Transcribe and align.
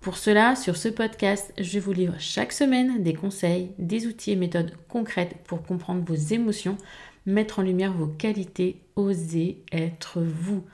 Pour 0.00 0.16
cela, 0.16 0.56
sur 0.56 0.78
ce 0.78 0.88
podcast, 0.88 1.52
je 1.58 1.78
vous 1.78 1.92
livre 1.92 2.14
chaque 2.18 2.52
semaine 2.52 3.02
des 3.02 3.12
conseils, 3.12 3.72
des 3.78 4.06
outils 4.06 4.30
et 4.30 4.36
méthodes 4.36 4.72
concrètes 4.88 5.36
pour 5.44 5.62
comprendre 5.62 6.02
vos 6.06 6.14
émotions, 6.14 6.78
mettre 7.26 7.58
en 7.58 7.62
lumière 7.62 7.92
vos 7.92 8.06
qualités, 8.06 8.80
oser 8.96 9.62
être 9.72 10.22
vous. 10.22 10.64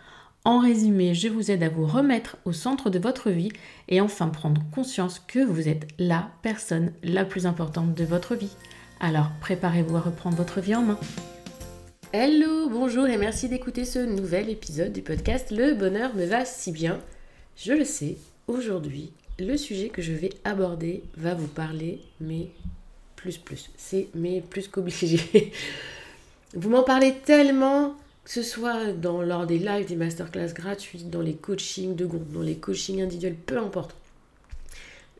En 0.44 0.60
résumé, 0.60 1.12
je 1.12 1.27
vous 1.27 1.50
aide 1.50 1.64
à 1.64 1.68
vous 1.68 1.86
remettre 1.86 2.36
au 2.44 2.52
centre 2.52 2.88
de 2.88 3.00
votre 3.00 3.30
vie 3.30 3.50
et 3.88 4.00
enfin 4.00 4.28
prendre 4.28 4.62
conscience 4.72 5.18
que 5.18 5.44
vous 5.44 5.68
êtes 5.68 5.88
la 5.98 6.30
personne 6.42 6.92
la 7.02 7.24
plus 7.24 7.46
importante 7.46 7.94
de 7.94 8.05
votre 8.05 8.36
vie. 8.36 8.55
Alors 9.00 9.33
préparez-vous 9.40 9.96
à 9.96 10.00
reprendre 10.02 10.36
votre 10.36 10.61
vie 10.61 10.77
en 10.77 10.83
main. 10.83 11.00
Hello, 12.12 12.68
bonjour 12.68 13.08
et 13.08 13.16
merci 13.16 13.48
d'écouter 13.48 13.84
ce 13.84 13.98
nouvel 13.98 14.48
épisode 14.50 14.92
du 14.92 15.02
podcast 15.02 15.50
Le 15.50 15.74
bonheur 15.74 16.14
me 16.14 16.27
va 16.27 16.44
si 16.44 16.70
bien. 16.70 17.00
Je 17.56 17.72
le 17.72 17.84
sais, 17.84 18.18
aujourd'hui, 18.48 19.12
le 19.39 19.56
sujet 19.56 19.89
que 19.89 20.02
je 20.02 20.12
vais 20.12 20.30
aborder 20.44 21.02
va 21.16 21.34
vous 21.34 21.48
parler, 21.48 22.00
mais 22.20 22.48
plus 23.16 23.39
plus. 23.39 23.70
C'est 23.77 24.08
mais 24.14 24.41
plus 24.41 24.69
qu'obligé. 24.69 25.52
Vous 26.55 26.70
m'en 26.70 26.84
parlez 26.84 27.14
tellement, 27.24 27.97
que 28.24 28.30
ce 28.30 28.42
soit 28.42 28.92
dans, 28.92 29.20
lors 29.20 29.47
des 29.47 29.58
lives, 29.58 29.89
des 29.89 29.97
masterclass 29.97 30.52
gratuites, 30.55 31.11
dans 31.11 31.20
les 31.20 31.34
coachings 31.34 31.97
de 31.97 32.06
groupe, 32.06 32.33
dans 32.33 32.42
les 32.42 32.56
coachings 32.56 33.02
individuels, 33.02 33.34
peu 33.34 33.58
importe. 33.58 33.94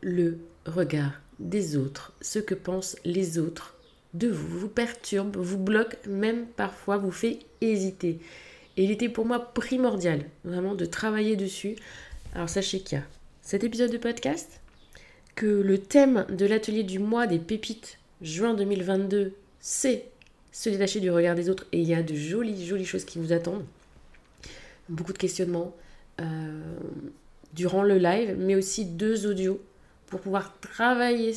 Le 0.01 0.39
regard 0.65 1.11
des 1.39 1.75
autres, 1.75 2.13
ce 2.21 2.39
que 2.39 2.55
pensent 2.55 2.95
les 3.03 3.37
autres 3.39 3.75
de 4.13 4.29
vous, 4.29 4.59
vous 4.59 4.69
perturbe, 4.69 5.35
vous 5.35 5.59
bloque, 5.59 5.97
même 6.07 6.47
parfois 6.47 6.97
vous 6.97 7.11
fait 7.11 7.39
hésiter. 7.61 8.19
Et 8.77 8.83
il 8.83 8.91
était 8.91 9.09
pour 9.09 9.25
moi 9.25 9.39
primordial, 9.53 10.23
vraiment, 10.43 10.75
de 10.75 10.85
travailler 10.85 11.35
dessus. 11.35 11.75
Alors 12.33 12.49
sachez 12.49 12.79
qu'il 12.79 12.97
y 12.97 13.01
a 13.01 13.05
cet 13.47 13.63
épisode 13.63 13.91
de 13.91 13.97
podcast, 13.97 14.59
que 15.35 15.45
le 15.45 15.77
thème 15.77 16.25
de 16.27 16.45
l'atelier 16.45 16.83
du 16.83 16.99
mois 16.99 17.27
des 17.27 17.39
pépites, 17.39 17.97
juin 18.21 18.53
2022, 18.53 19.31
c'est 19.61 20.09
se 20.51 20.69
détacher 20.69 20.99
du 20.99 21.09
regard 21.09 21.33
des 21.33 21.49
autres 21.49 21.65
et 21.71 21.79
il 21.79 21.87
y 21.87 21.93
a 21.93 22.03
de 22.03 22.13
jolies, 22.13 22.65
jolies 22.65 22.85
choses 22.85 23.05
qui 23.05 23.19
vous 23.19 23.31
attendent. 23.31 23.63
Beaucoup 24.89 25.13
de 25.13 25.17
questionnements 25.17 25.73
euh, 26.19 26.61
durant 27.53 27.83
le 27.83 27.97
live, 27.97 28.35
mais 28.37 28.55
aussi 28.55 28.83
deux 28.83 29.25
audios 29.25 29.61
pour 30.07 30.19
pouvoir 30.19 30.59
travailler 30.59 31.33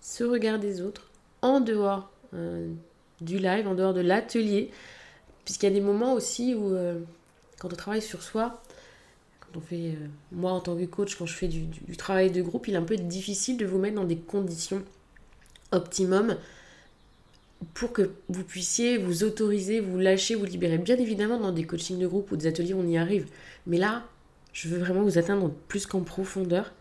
ce 0.00 0.24
regard 0.24 0.58
des 0.58 0.80
autres 0.80 1.10
en 1.42 1.60
dehors 1.60 2.10
euh, 2.32 2.72
du 3.20 3.36
live, 3.36 3.68
en 3.68 3.74
dehors 3.74 3.92
de 3.92 4.00
l'atelier, 4.00 4.70
puisqu'il 5.44 5.66
y 5.66 5.72
a 5.72 5.74
des 5.74 5.82
moments 5.82 6.14
aussi 6.14 6.54
où, 6.54 6.72
euh, 6.72 6.98
quand 7.58 7.70
on 7.70 7.76
travaille 7.76 8.00
sur 8.00 8.22
soi, 8.22 8.62
on 9.56 9.60
fait, 9.60 9.96
moi 10.30 10.52
en 10.52 10.60
tant 10.60 10.76
que 10.76 10.84
coach, 10.84 11.16
quand 11.16 11.26
je 11.26 11.34
fais 11.34 11.48
du, 11.48 11.96
travail 11.96 12.30
de 12.30 12.42
groupe, 12.42 12.68
il 12.68 12.74
est 12.74 12.78
un 12.78 12.82
peu 12.82 12.96
difficile 12.96 13.56
de 13.56 13.66
vous 13.66 13.78
mettre 13.78 13.96
dans 13.96 14.04
des 14.04 14.16
conditions 14.16 14.82
optimum 15.70 16.36
pour 17.74 17.92
que 17.92 18.10
vous 18.28 18.44
puissiez 18.44 18.98
vous 18.98 19.24
autoriser, 19.24 19.80
vous 19.80 19.98
lâcher, 19.98 20.34
vous 20.34 20.44
libérer. 20.44 20.78
Bien 20.78 20.96
évidemment, 20.96 21.38
dans 21.38 21.52
des 21.52 21.64
coachings 21.64 21.98
de 21.98 22.06
groupe 22.06 22.30
ou 22.32 22.36
des 22.36 22.46
ateliers, 22.46 22.74
on 22.74 22.86
y 22.86 22.98
arrive. 22.98 23.26
Mais 23.66 23.78
là, 23.78 24.04
je 24.52 24.68
veux 24.68 24.78
vraiment 24.78 25.02
vous 25.02 25.18
atteindre 25.18 25.50
plus 25.68 25.86
qu'en 25.86 26.00
profondeur. 26.00 26.72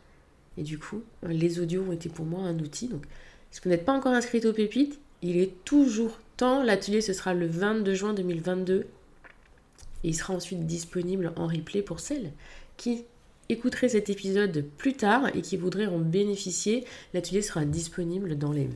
Et 0.58 0.64
du 0.64 0.78
coup, 0.78 1.04
les 1.24 1.60
audios 1.60 1.84
ont 1.88 1.92
été 1.92 2.10
pour 2.10 2.26
moi 2.26 2.42
un 2.42 2.58
outil. 2.60 2.88
Donc, 2.88 3.04
si 3.52 3.62
vous 3.64 3.70
n'êtes 3.70 3.86
pas 3.86 3.94
encore 3.94 4.14
inscrit 4.14 4.46
au 4.46 4.54
Pépite, 4.54 5.00
il 5.22 5.38
est 5.38 5.54
toujours 5.64 6.20
temps. 6.38 6.64
L'atelier, 6.64 7.02
ce 7.02 7.14
sera 7.14 7.34
le 7.34 7.48
22 7.48 7.94
juin 7.94 8.14
2022. 8.14 8.88
Et 10.04 10.08
il 10.10 10.16
sera 10.16 10.34
ensuite 10.34 10.66
disponible 10.66 11.32
en 11.36 11.48
replay 11.48 11.82
pour 11.82 12.00
celles 12.00 12.32
qui 12.82 13.06
écouteraient 13.50 13.90
cet 13.90 14.10
épisode 14.10 14.66
plus 14.78 14.94
tard 14.94 15.28
et 15.36 15.42
qui 15.44 15.56
voudraient 15.56 15.86
en 15.86 16.00
bénéficier. 16.00 16.84
L'atelier 17.14 17.44
sera 17.44 17.64
disponible 17.64 18.38
dans 18.40 18.52
les 18.52 18.70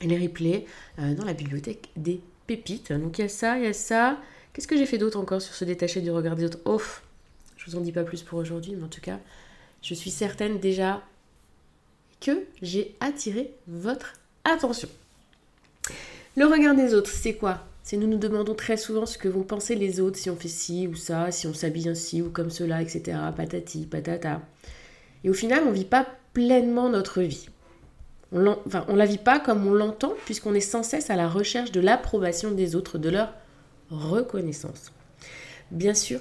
les 0.00 0.18
replays 0.18 0.64
euh, 0.98 1.14
dans 1.14 1.24
la 1.24 1.34
bibliothèque 1.34 1.88
des 1.96 2.20
pépites. 2.46 2.92
Donc 2.92 3.18
il 3.18 3.22
y 3.22 3.24
a 3.24 3.28
ça, 3.28 3.58
il 3.58 3.64
y 3.64 3.68
a 3.68 3.72
ça. 3.72 4.18
Qu'est-ce 4.52 4.66
que 4.66 4.76
j'ai 4.76 4.86
fait 4.86 4.98
d'autre 4.98 5.18
encore 5.18 5.40
sur 5.40 5.54
se 5.54 5.64
détacher 5.64 6.00
du 6.00 6.10
regard 6.10 6.34
des 6.34 6.44
autres? 6.44 6.58
Off, 6.64 7.02
je 7.56 7.70
vous 7.70 7.76
en 7.76 7.80
dis 7.80 7.92
pas 7.92 8.02
plus 8.02 8.22
pour 8.22 8.40
aujourd'hui, 8.40 8.74
mais 8.76 8.84
en 8.84 8.88
tout 8.88 9.00
cas, 9.00 9.20
je 9.82 9.94
suis 9.94 10.10
certaine 10.10 10.58
déjà 10.58 11.02
que 12.20 12.44
j'ai 12.60 12.96
attiré 12.98 13.52
votre 13.68 14.14
attention. 14.44 14.88
Le 16.36 16.46
regard 16.46 16.74
des 16.74 16.92
autres, 16.92 17.10
c'est 17.10 17.34
quoi? 17.34 17.64
C'est 17.88 17.96
nous 17.96 18.06
nous 18.06 18.18
demandons 18.18 18.54
très 18.54 18.76
souvent 18.76 19.06
ce 19.06 19.16
que 19.16 19.28
vont 19.28 19.44
penser 19.44 19.74
les 19.74 19.98
autres 19.98 20.18
si 20.18 20.28
on 20.28 20.36
fait 20.36 20.46
ci 20.46 20.86
ou 20.86 20.94
ça, 20.94 21.30
si 21.30 21.46
on 21.46 21.54
s'habille 21.54 21.88
ainsi 21.88 22.20
ou 22.20 22.28
comme 22.28 22.50
cela, 22.50 22.82
etc. 22.82 23.16
Patati, 23.34 23.86
patata. 23.86 24.42
Et 25.24 25.30
au 25.30 25.32
final, 25.32 25.62
on 25.64 25.70
ne 25.70 25.74
vit 25.74 25.86
pas 25.86 26.06
pleinement 26.34 26.90
notre 26.90 27.22
vie. 27.22 27.48
On 28.30 28.40
ne 28.40 28.94
la 28.94 29.06
vit 29.06 29.16
pas 29.16 29.40
comme 29.40 29.66
on 29.66 29.72
l'entend, 29.72 30.12
puisqu'on 30.26 30.52
est 30.52 30.60
sans 30.60 30.82
cesse 30.82 31.08
à 31.08 31.16
la 31.16 31.30
recherche 31.30 31.72
de 31.72 31.80
l'approbation 31.80 32.50
des 32.50 32.76
autres, 32.76 32.98
de 32.98 33.08
leur 33.08 33.32
reconnaissance. 33.88 34.92
Bien 35.70 35.94
sûr, 35.94 36.20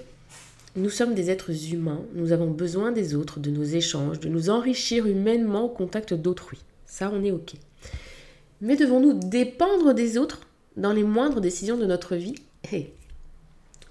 nous 0.78 0.90
sommes 0.90 1.16
des 1.16 1.30
êtres 1.30 1.74
humains, 1.74 2.00
nous 2.14 2.32
avons 2.32 2.50
besoin 2.50 2.94
des 2.94 3.14
autres, 3.14 3.42
de 3.42 3.50
nos 3.50 3.66
échanges, 3.66 4.22
de 4.22 4.30
nous 4.30 4.50
enrichir 4.50 5.06
humainement 5.06 5.66
au 5.66 5.70
contact 5.70 6.14
d'autrui. 6.14 6.60
Ça, 6.86 7.12
on 7.14 7.26
est 7.26 7.32
OK. 7.32 7.56
Mais 8.62 8.78
devons-nous 8.78 9.16
dépendre 9.16 9.94
des 9.94 10.18
autres 10.18 10.47
dans 10.78 10.94
les 10.94 11.04
moindres 11.04 11.42
décisions 11.42 11.78
de 11.78 11.86
notre 11.86 12.16
vie 12.16 12.36
hey. 12.72 12.92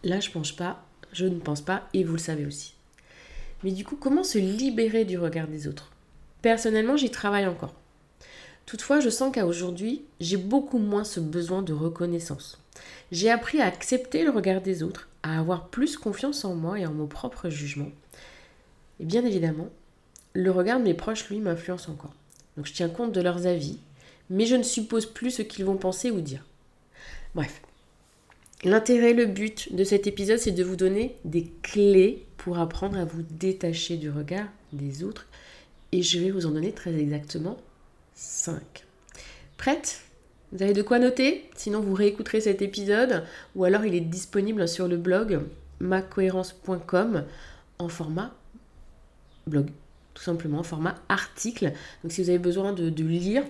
Là, 0.04 0.20
je 0.20 0.30
pense 0.30 0.52
pas, 0.52 0.84
je 1.12 1.26
ne 1.26 1.40
pense 1.40 1.60
pas, 1.60 1.88
et 1.92 2.04
vous 2.04 2.12
le 2.12 2.18
savez 2.18 2.46
aussi. 2.46 2.74
Mais 3.64 3.72
du 3.72 3.84
coup, 3.84 3.96
comment 3.96 4.22
se 4.22 4.38
libérer 4.38 5.04
du 5.04 5.18
regard 5.18 5.48
des 5.48 5.66
autres? 5.66 5.90
Personnellement, 6.42 6.96
j'y 6.96 7.10
travaille 7.10 7.46
encore. 7.46 7.74
Toutefois, 8.66 9.00
je 9.00 9.10
sens 9.10 9.32
qu'à 9.32 9.46
aujourd'hui, 9.46 10.04
j'ai 10.20 10.36
beaucoup 10.36 10.78
moins 10.78 11.04
ce 11.04 11.18
besoin 11.18 11.62
de 11.62 11.72
reconnaissance. 11.72 12.58
J'ai 13.10 13.30
appris 13.30 13.60
à 13.60 13.66
accepter 13.66 14.24
le 14.24 14.30
regard 14.30 14.60
des 14.60 14.82
autres, 14.82 15.08
à 15.22 15.38
avoir 15.38 15.68
plus 15.68 15.96
confiance 15.96 16.44
en 16.44 16.54
moi 16.54 16.78
et 16.78 16.86
en 16.86 16.92
mon 16.92 17.06
propre 17.06 17.48
jugement. 17.48 17.90
Et 19.00 19.04
bien 19.04 19.24
évidemment, 19.24 19.68
le 20.34 20.50
regard 20.50 20.78
de 20.78 20.84
mes 20.84 20.94
proches, 20.94 21.28
lui, 21.28 21.40
m'influence 21.40 21.88
encore. 21.88 22.14
Donc 22.56 22.66
je 22.66 22.72
tiens 22.72 22.88
compte 22.88 23.12
de 23.12 23.20
leurs 23.20 23.46
avis, 23.46 23.78
mais 24.30 24.46
je 24.46 24.54
ne 24.54 24.62
suppose 24.62 25.06
plus 25.06 25.30
ce 25.30 25.42
qu'ils 25.42 25.64
vont 25.64 25.76
penser 25.76 26.10
ou 26.10 26.20
dire. 26.20 26.44
Bref. 27.36 27.60
L'intérêt, 28.64 29.12
le 29.12 29.26
but 29.26 29.74
de 29.74 29.84
cet 29.84 30.06
épisode, 30.06 30.38
c'est 30.38 30.52
de 30.52 30.64
vous 30.64 30.74
donner 30.74 31.16
des 31.26 31.52
clés 31.60 32.24
pour 32.38 32.58
apprendre 32.58 32.96
à 32.96 33.04
vous 33.04 33.20
détacher 33.28 33.98
du 33.98 34.08
regard 34.08 34.46
des 34.72 35.04
autres. 35.04 35.28
Et 35.92 36.02
je 36.02 36.18
vais 36.18 36.30
vous 36.30 36.46
en 36.46 36.50
donner 36.50 36.72
très 36.72 36.94
exactement 36.94 37.58
5. 38.14 38.62
Prête? 39.58 40.00
Vous 40.50 40.62
avez 40.62 40.72
de 40.72 40.80
quoi 40.80 40.98
noter? 40.98 41.50
Sinon, 41.54 41.82
vous 41.82 41.92
réécouterez 41.92 42.40
cet 42.40 42.62
épisode 42.62 43.24
ou 43.54 43.64
alors 43.64 43.84
il 43.84 43.94
est 43.94 44.00
disponible 44.00 44.66
sur 44.66 44.88
le 44.88 44.96
blog 44.96 45.42
macohérence.com 45.80 47.26
en 47.78 47.88
format 47.90 48.34
blog, 49.46 49.66
tout 50.14 50.22
simplement, 50.22 50.60
en 50.60 50.62
format 50.62 50.94
article. 51.10 51.74
Donc, 52.02 52.12
si 52.12 52.22
vous 52.22 52.30
avez 52.30 52.38
besoin 52.38 52.72
de, 52.72 52.88
de 52.88 53.04
lire, 53.04 53.44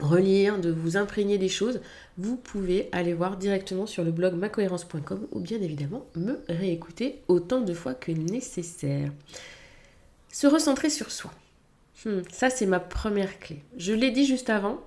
relire, 0.00 0.58
de 0.58 0.70
vous 0.70 0.96
imprégner 0.96 1.38
des 1.38 1.48
choses, 1.48 1.80
vous 2.16 2.36
pouvez 2.36 2.88
aller 2.92 3.14
voir 3.14 3.36
directement 3.36 3.86
sur 3.86 4.04
le 4.04 4.10
blog 4.10 4.34
macohérence.com 4.34 5.26
ou 5.32 5.40
bien 5.40 5.60
évidemment 5.60 6.06
me 6.14 6.40
réécouter 6.48 7.20
autant 7.28 7.60
de 7.60 7.74
fois 7.74 7.94
que 7.94 8.12
nécessaire. 8.12 9.10
Se 10.30 10.46
recentrer 10.46 10.90
sur 10.90 11.10
soi. 11.10 11.32
Hmm, 12.04 12.20
ça, 12.30 12.50
c'est 12.50 12.66
ma 12.66 12.80
première 12.80 13.38
clé. 13.40 13.62
Je 13.76 13.92
l'ai 13.92 14.10
dit 14.10 14.24
juste 14.24 14.50
avant. 14.50 14.80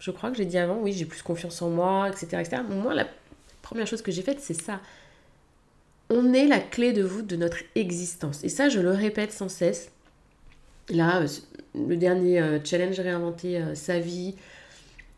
Je 0.00 0.10
crois 0.10 0.30
que 0.30 0.36
j'ai 0.36 0.44
dit 0.44 0.58
avant, 0.58 0.78
oui, 0.80 0.92
j'ai 0.92 1.04
plus 1.04 1.22
confiance 1.22 1.62
en 1.62 1.70
moi, 1.70 2.08
etc. 2.08 2.38
etc. 2.40 2.62
Moi, 2.68 2.94
la 2.94 3.06
première 3.62 3.86
chose 3.86 4.02
que 4.02 4.12
j'ai 4.12 4.22
faite, 4.22 4.40
c'est 4.40 4.60
ça. 4.60 4.80
on 6.10 6.32
est 6.32 6.46
la 6.46 6.60
clé 6.60 6.92
de 6.92 7.02
voûte 7.02 7.26
de 7.26 7.36
notre 7.36 7.58
existence. 7.74 8.44
Et 8.44 8.48
ça, 8.48 8.68
je 8.68 8.80
le 8.80 8.90
répète 8.90 9.32
sans 9.32 9.48
cesse. 9.48 9.90
Là, 10.88 11.22
euh, 11.22 11.26
le 11.76 11.96
dernier 11.96 12.40
euh, 12.40 12.58
challenge 12.64 12.98
réinventer 12.98 13.58
euh, 13.58 13.74
sa 13.74 13.98
vie, 13.98 14.34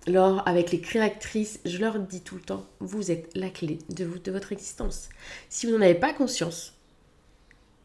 alors 0.06 0.46
avec 0.46 0.70
les 0.70 0.80
créatrices, 0.80 1.60
je 1.64 1.78
leur 1.78 1.98
dis 1.98 2.22
tout 2.22 2.36
le 2.36 2.40
temps, 2.40 2.66
vous 2.80 3.10
êtes 3.10 3.30
la 3.34 3.50
clé 3.50 3.78
de 3.90 4.06
de 4.06 4.32
votre 4.32 4.52
existence. 4.52 5.08
Si 5.48 5.66
vous 5.66 5.72
n'en 5.72 5.82
avez 5.82 5.94
pas 5.94 6.12
conscience, 6.12 6.74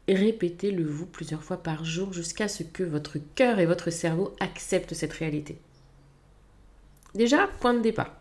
répétez-le 0.08 0.86
vous 0.86 1.06
plusieurs 1.06 1.44
fois 1.44 1.58
par 1.58 1.86
jour 1.86 2.14
jusqu'à 2.14 2.48
ce 2.48 2.64
que 2.64 2.84
votre 2.84 3.18
cœur 3.36 3.60
et 3.60 3.66
votre 3.66 3.90
cerveau 3.90 4.34
acceptent 4.40 4.94
cette 4.94 5.14
réalité. 5.14 5.58
Déjà, 7.16 7.48
point 7.60 7.74
de 7.74 7.82
départ. 7.82 8.16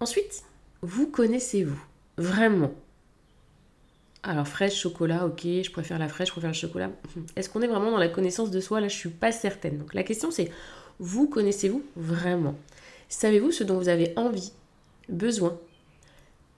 Ensuite, 0.00 0.42
vous 0.82 1.06
connaissez-vous 1.06 1.82
vraiment? 2.16 2.72
Alors 4.22 4.46
fraîche, 4.46 4.78
chocolat, 4.78 5.26
ok, 5.26 5.42
je 5.42 5.70
préfère 5.70 5.98
la 5.98 6.08
fraîche, 6.08 6.28
je 6.28 6.32
préfère 6.32 6.50
le 6.50 6.54
chocolat. 6.54 6.90
Est-ce 7.36 7.48
qu'on 7.48 7.62
est 7.62 7.66
vraiment 7.66 7.90
dans 7.90 7.98
la 7.98 8.08
connaissance 8.08 8.50
de 8.50 8.60
soi? 8.60 8.80
Là, 8.80 8.88
je 8.88 8.96
suis 8.96 9.08
pas 9.08 9.32
certaine. 9.32 9.78
Donc 9.78 9.94
la 9.94 10.02
question 10.02 10.30
c'est, 10.30 10.50
vous 10.98 11.28
connaissez-vous 11.28 11.82
vraiment? 11.96 12.54
Savez-vous 13.08 13.50
ce 13.50 13.64
dont 13.64 13.78
vous 13.78 13.88
avez 13.88 14.12
envie, 14.16 14.52
besoin? 15.08 15.58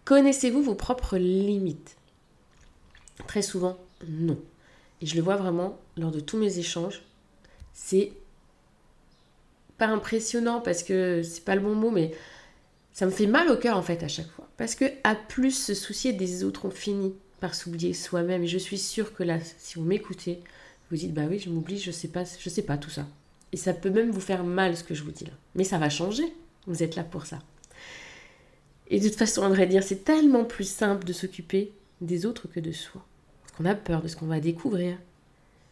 Connaissez-vous 0.05 0.62
vos 0.62 0.75
propres 0.75 1.17
limites? 1.17 1.97
Très 3.29 3.43
souvent, 3.43 3.79
non. 4.09 4.38
Et 5.00 5.06
je 5.06 5.14
le 5.14 5.23
vois 5.23 5.37
vraiment 5.37 5.79
lors 5.97 6.11
de 6.11 6.20
tous 6.20 6.37
mes 6.37 6.59
échanges. 6.59 7.03
C'est 7.73 8.12
pas 9.79 9.87
impressionnant 9.87 10.61
parce 10.61 10.82
que 10.82 11.23
c'est 11.23 11.44
pas 11.44 11.55
le 11.55 11.61
bon 11.61 11.75
mot, 11.75 11.91
mais 11.91 12.12
ça 12.93 13.06
me 13.06 13.11
fait 13.11 13.26
mal 13.26 13.49
au 13.49 13.56
cœur 13.56 13.76
en 13.76 13.82
fait 13.82 14.03
à 14.03 14.09
chaque 14.09 14.29
fois. 14.29 14.49
Parce 14.56 14.75
que 14.75 14.85
à 15.05 15.14
plus 15.14 15.53
se 15.53 15.75
soucier 15.75 16.12
des 16.12 16.44
autres, 16.44 16.67
on 16.67 16.70
finit 16.70 17.14
par 17.43 17.55
s'oublier 17.56 17.93
soi-même. 17.93 18.44
Et 18.44 18.47
je 18.47 18.56
suis 18.56 18.79
sûre 18.79 19.12
que 19.12 19.25
là, 19.25 19.39
si 19.59 19.75
vous 19.75 19.85
m'écoutez, 19.85 20.39
vous 20.91 20.97
dites 20.97 21.12
bah 21.12 21.27
oui, 21.29 21.41
je 21.41 21.50
m'oublie, 21.50 21.79
je 21.79 21.91
sais 21.91 22.09
pas, 22.09 22.23
je 22.25 22.49
sais 22.49 22.62
pas 22.62 22.79
tout 22.79 22.89
ça. 22.89 23.06
Et 23.50 23.56
ça 23.56 23.75
peut 23.75 23.91
même 23.91 24.12
vous 24.12 24.21
faire 24.21 24.44
mal 24.44 24.77
ce 24.77 24.85
que 24.85 24.94
je 24.94 25.03
vous 25.03 25.11
dis 25.11 25.25
là. 25.25 25.33
Mais 25.56 25.65
ça 25.65 25.77
va 25.77 25.91
changer. 25.91 26.25
Vous 26.67 26.85
êtes 26.85 26.94
là 26.94 27.03
pour 27.03 27.27
ça. 27.27 27.41
Et 28.89 29.00
de 29.00 29.09
toute 29.09 29.19
façon, 29.19 29.43
on 29.43 29.49
devrait 29.49 29.67
dire, 29.67 29.83
c'est 29.83 30.05
tellement 30.05 30.44
plus 30.44 30.69
simple 30.69 31.05
de 31.05 31.12
s'occuper 31.12 31.73
des 32.00 32.27
autres 32.27 32.47
que 32.47 32.61
de 32.61 32.71
soi. 32.71 33.05
Parce 33.43 33.56
qu'on 33.56 33.65
a 33.65 33.75
peur 33.75 34.03
de 34.03 34.09
ce 34.09 34.15
qu'on 34.15 34.27
va 34.27 34.38
découvrir. 34.38 34.97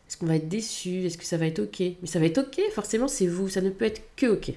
Est-ce 0.09 0.17
qu'on 0.17 0.27
va 0.27 0.37
être 0.37 0.49
déçu? 0.49 1.07
Est-ce 1.07 1.17
que 1.17 1.25
ça 1.25 1.37
va 1.37 1.47
être 1.47 1.61
ok? 1.61 1.79
Mais 1.79 2.09
ça 2.09 2.19
va 2.19 2.27
être 2.27 2.39
ok, 2.39 2.61
forcément, 2.73 3.07
c'est 3.07 3.29
vous. 3.29 3.49
Ça 3.49 3.61
ne 3.61 3.71
peut 3.71 3.85
être 3.85 4.03
que 4.17 4.27
ok. 4.27 4.53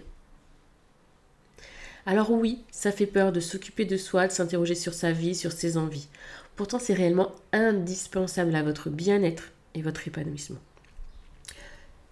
Alors 2.06 2.32
oui, 2.32 2.64
ça 2.72 2.92
fait 2.92 3.06
peur 3.06 3.32
de 3.32 3.40
s'occuper 3.40 3.86
de 3.86 3.96
soi, 3.98 4.28
de 4.28 4.32
s'interroger 4.32 4.76
sur 4.76 4.94
sa 4.94 5.12
vie, 5.12 5.36
sur 5.36 5.52
ses 5.52 5.78
envies. 5.78 6.08
Pourtant, 6.56 6.80
c'est 6.80 6.94
réellement 6.94 7.32
indispensable 7.52 8.56
à 8.56 8.64
votre 8.64 8.90
bien-être 8.90 9.52
et 9.74 9.82
votre 9.82 10.08
épanouissement. 10.08 10.60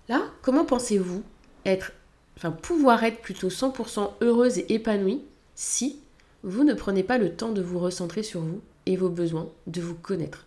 Là, 0.09 0.23
comment 0.41 0.65
pensez-vous 0.65 1.23
être, 1.65 1.91
enfin 2.37 2.51
pouvoir 2.51 3.03
être 3.03 3.21
plutôt 3.21 3.49
100% 3.49 4.13
heureuse 4.21 4.57
et 4.57 4.73
épanouie 4.73 5.21
si 5.55 5.99
vous 6.43 6.63
ne 6.63 6.73
prenez 6.73 7.03
pas 7.03 7.19
le 7.19 7.35
temps 7.35 7.51
de 7.51 7.61
vous 7.61 7.79
recentrer 7.79 8.23
sur 8.23 8.41
vous 8.41 8.61
et 8.87 8.95
vos 8.95 9.09
besoins, 9.09 9.49
de 9.67 9.81
vous 9.81 9.95
connaître? 9.95 10.45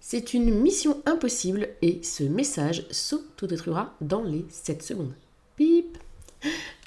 C'est 0.00 0.34
une 0.34 0.52
mission 0.60 1.00
impossible 1.06 1.68
et 1.80 2.02
ce 2.02 2.24
message 2.24 2.86
s'autodétruira 2.90 3.94
dans 4.00 4.22
les 4.22 4.44
7 4.50 4.82
secondes. 4.82 5.14
Pip 5.56 5.96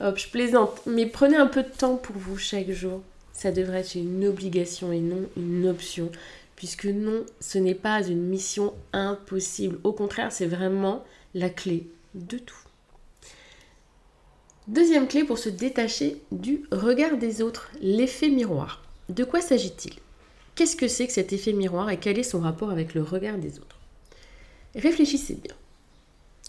Hop, 0.01 0.17
je 0.17 0.29
plaisante, 0.29 0.81
mais 0.85 1.05
prenez 1.05 1.37
un 1.37 1.47
peu 1.47 1.63
de 1.63 1.69
temps 1.69 1.95
pour 1.95 2.17
vous 2.17 2.37
chaque 2.37 2.71
jour. 2.71 3.01
Ça 3.35 3.51
devrait 3.51 3.81
être 3.81 3.95
une 3.95 4.25
obligation 4.25 4.91
et 4.93 5.01
non 5.01 5.29
une 5.35 5.67
option, 5.67 6.09
puisque 6.55 6.85
non, 6.85 7.25
ce 7.41 7.57
n'est 7.57 7.75
pas 7.75 8.01
une 8.01 8.23
mission 8.23 8.73
impossible. 8.93 9.77
Au 9.83 9.91
contraire, 9.91 10.31
c'est 10.31 10.45
vraiment 10.45 11.03
la 11.33 11.49
clé 11.49 11.85
de 12.15 12.37
tout. 12.37 12.55
Deuxième 14.67 15.07
clé 15.07 15.25
pour 15.25 15.37
se 15.37 15.49
détacher 15.49 16.21
du 16.31 16.63
regard 16.71 17.17
des 17.17 17.41
autres, 17.41 17.69
l'effet 17.81 18.29
miroir. 18.29 18.81
De 19.09 19.25
quoi 19.25 19.41
s'agit-il? 19.41 19.93
Qu'est-ce 20.55 20.77
que 20.77 20.87
c'est 20.87 21.05
que 21.05 21.13
cet 21.13 21.33
effet 21.33 21.53
miroir 21.53 21.89
et 21.89 21.99
quel 21.99 22.17
est 22.17 22.23
son 22.23 22.39
rapport 22.39 22.71
avec 22.71 22.93
le 22.95 23.03
regard 23.03 23.37
des 23.37 23.59
autres? 23.59 23.79
Réfléchissez 24.73 25.35
bien. 25.35 25.53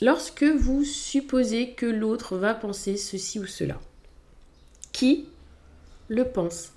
Lorsque 0.01 0.45
vous 0.45 0.85
supposez 0.85 1.73
que 1.73 1.85
l'autre 1.85 2.37
va 2.37 2.55
penser 2.55 2.97
ceci 2.97 3.41
ou 3.41 3.47
cela, 3.47 3.81
qui 4.93 5.27
le 6.09 6.25
pense? 6.25 6.73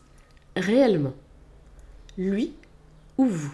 Réellement 0.56 1.14
Lui 2.18 2.54
ou 3.18 3.26
vous? 3.26 3.54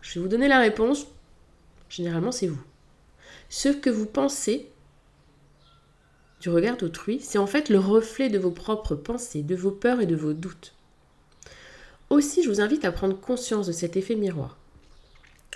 Je 0.00 0.14
vais 0.14 0.22
vous 0.22 0.28
donner 0.28 0.48
la 0.48 0.60
réponse. 0.60 1.06
Généralement, 1.88 2.32
c'est 2.32 2.46
vous. 2.46 2.62
Ce 3.48 3.68
que 3.68 3.90
vous 3.90 4.06
pensez 4.06 4.70
du 6.40 6.50
regard 6.50 6.76
d'autrui, 6.76 7.20
c'est 7.20 7.38
en 7.38 7.46
fait 7.46 7.68
le 7.68 7.78
reflet 7.78 8.28
de 8.28 8.38
vos 8.38 8.50
propres 8.50 8.94
pensées, 8.94 9.42
de 9.42 9.54
vos 9.56 9.70
peurs 9.70 10.00
et 10.00 10.06
de 10.06 10.16
vos 10.16 10.32
doutes. 10.32 10.74
Aussi, 12.10 12.42
je 12.42 12.48
vous 12.48 12.60
invite 12.60 12.84
à 12.84 12.92
prendre 12.92 13.20
conscience 13.20 13.66
de 13.66 13.72
cet 13.72 13.96
effet 13.96 14.14
miroir. 14.14 14.56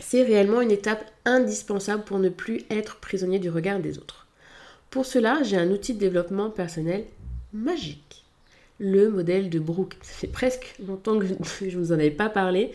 C'est 0.00 0.22
réellement 0.22 0.60
une 0.60 0.70
étape 0.70 1.04
indispensable 1.24 2.04
pour 2.04 2.18
ne 2.18 2.28
plus 2.28 2.62
être 2.70 2.96
prisonnier 2.96 3.38
du 3.38 3.48
regard 3.48 3.80
des 3.80 3.98
autres. 3.98 4.26
Pour 4.90 5.06
cela, 5.06 5.42
j'ai 5.42 5.56
un 5.56 5.70
outil 5.70 5.94
de 5.94 5.98
développement 5.98 6.50
personnel 6.50 7.06
magique. 7.52 8.21
Le 8.78 9.10
modèle 9.10 9.50
de 9.50 9.58
Brooke. 9.58 9.96
Ça 10.02 10.12
fait 10.14 10.26
presque 10.26 10.74
longtemps 10.86 11.18
que 11.18 11.26
je 11.26 11.64
ne 11.64 11.82
vous 11.82 11.92
en 11.92 11.96
avais 11.96 12.10
pas 12.10 12.28
parlé. 12.28 12.72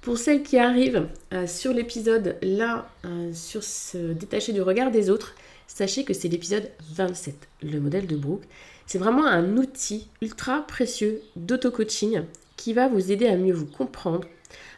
Pour 0.00 0.18
celles 0.18 0.42
qui 0.42 0.58
arrivent 0.58 1.08
euh, 1.32 1.46
sur 1.46 1.72
l'épisode 1.72 2.36
là, 2.40 2.88
euh, 3.04 3.32
sur 3.32 3.64
se 3.64 4.12
détacher 4.12 4.52
du 4.52 4.62
regard 4.62 4.90
des 4.90 5.10
autres, 5.10 5.34
sachez 5.66 6.04
que 6.04 6.14
c'est 6.14 6.28
l'épisode 6.28 6.70
27, 6.94 7.34
le 7.62 7.80
modèle 7.80 8.06
de 8.06 8.16
Brooke. 8.16 8.44
C'est 8.86 8.98
vraiment 8.98 9.26
un 9.26 9.56
outil 9.56 10.08
ultra 10.22 10.64
précieux 10.64 11.22
d'auto-coaching 11.34 12.22
qui 12.56 12.72
va 12.72 12.86
vous 12.86 13.10
aider 13.10 13.26
à 13.26 13.36
mieux 13.36 13.52
vous 13.52 13.66
comprendre, 13.66 14.28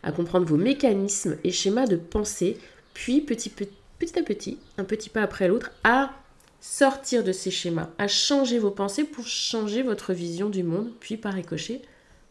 à 0.02 0.12
comprendre 0.12 0.46
vos 0.46 0.56
mécanismes 0.56 1.36
et 1.44 1.50
schémas 1.50 1.86
de 1.86 1.96
pensée, 1.96 2.56
puis 2.94 3.20
petit, 3.20 3.50
petit 3.50 4.18
à 4.18 4.22
petit, 4.22 4.58
un 4.78 4.84
petit 4.84 5.10
pas 5.10 5.22
après 5.22 5.48
l'autre, 5.48 5.72
à 5.84 6.14
sortir 6.60 7.24
de 7.24 7.32
ces 7.32 7.50
schémas, 7.50 7.90
à 7.98 8.08
changer 8.08 8.58
vos 8.58 8.70
pensées 8.70 9.04
pour 9.04 9.26
changer 9.26 9.82
votre 9.82 10.12
vision 10.12 10.48
du 10.48 10.62
monde, 10.62 10.92
puis 11.00 11.16
par 11.16 11.34
ricochet, 11.34 11.82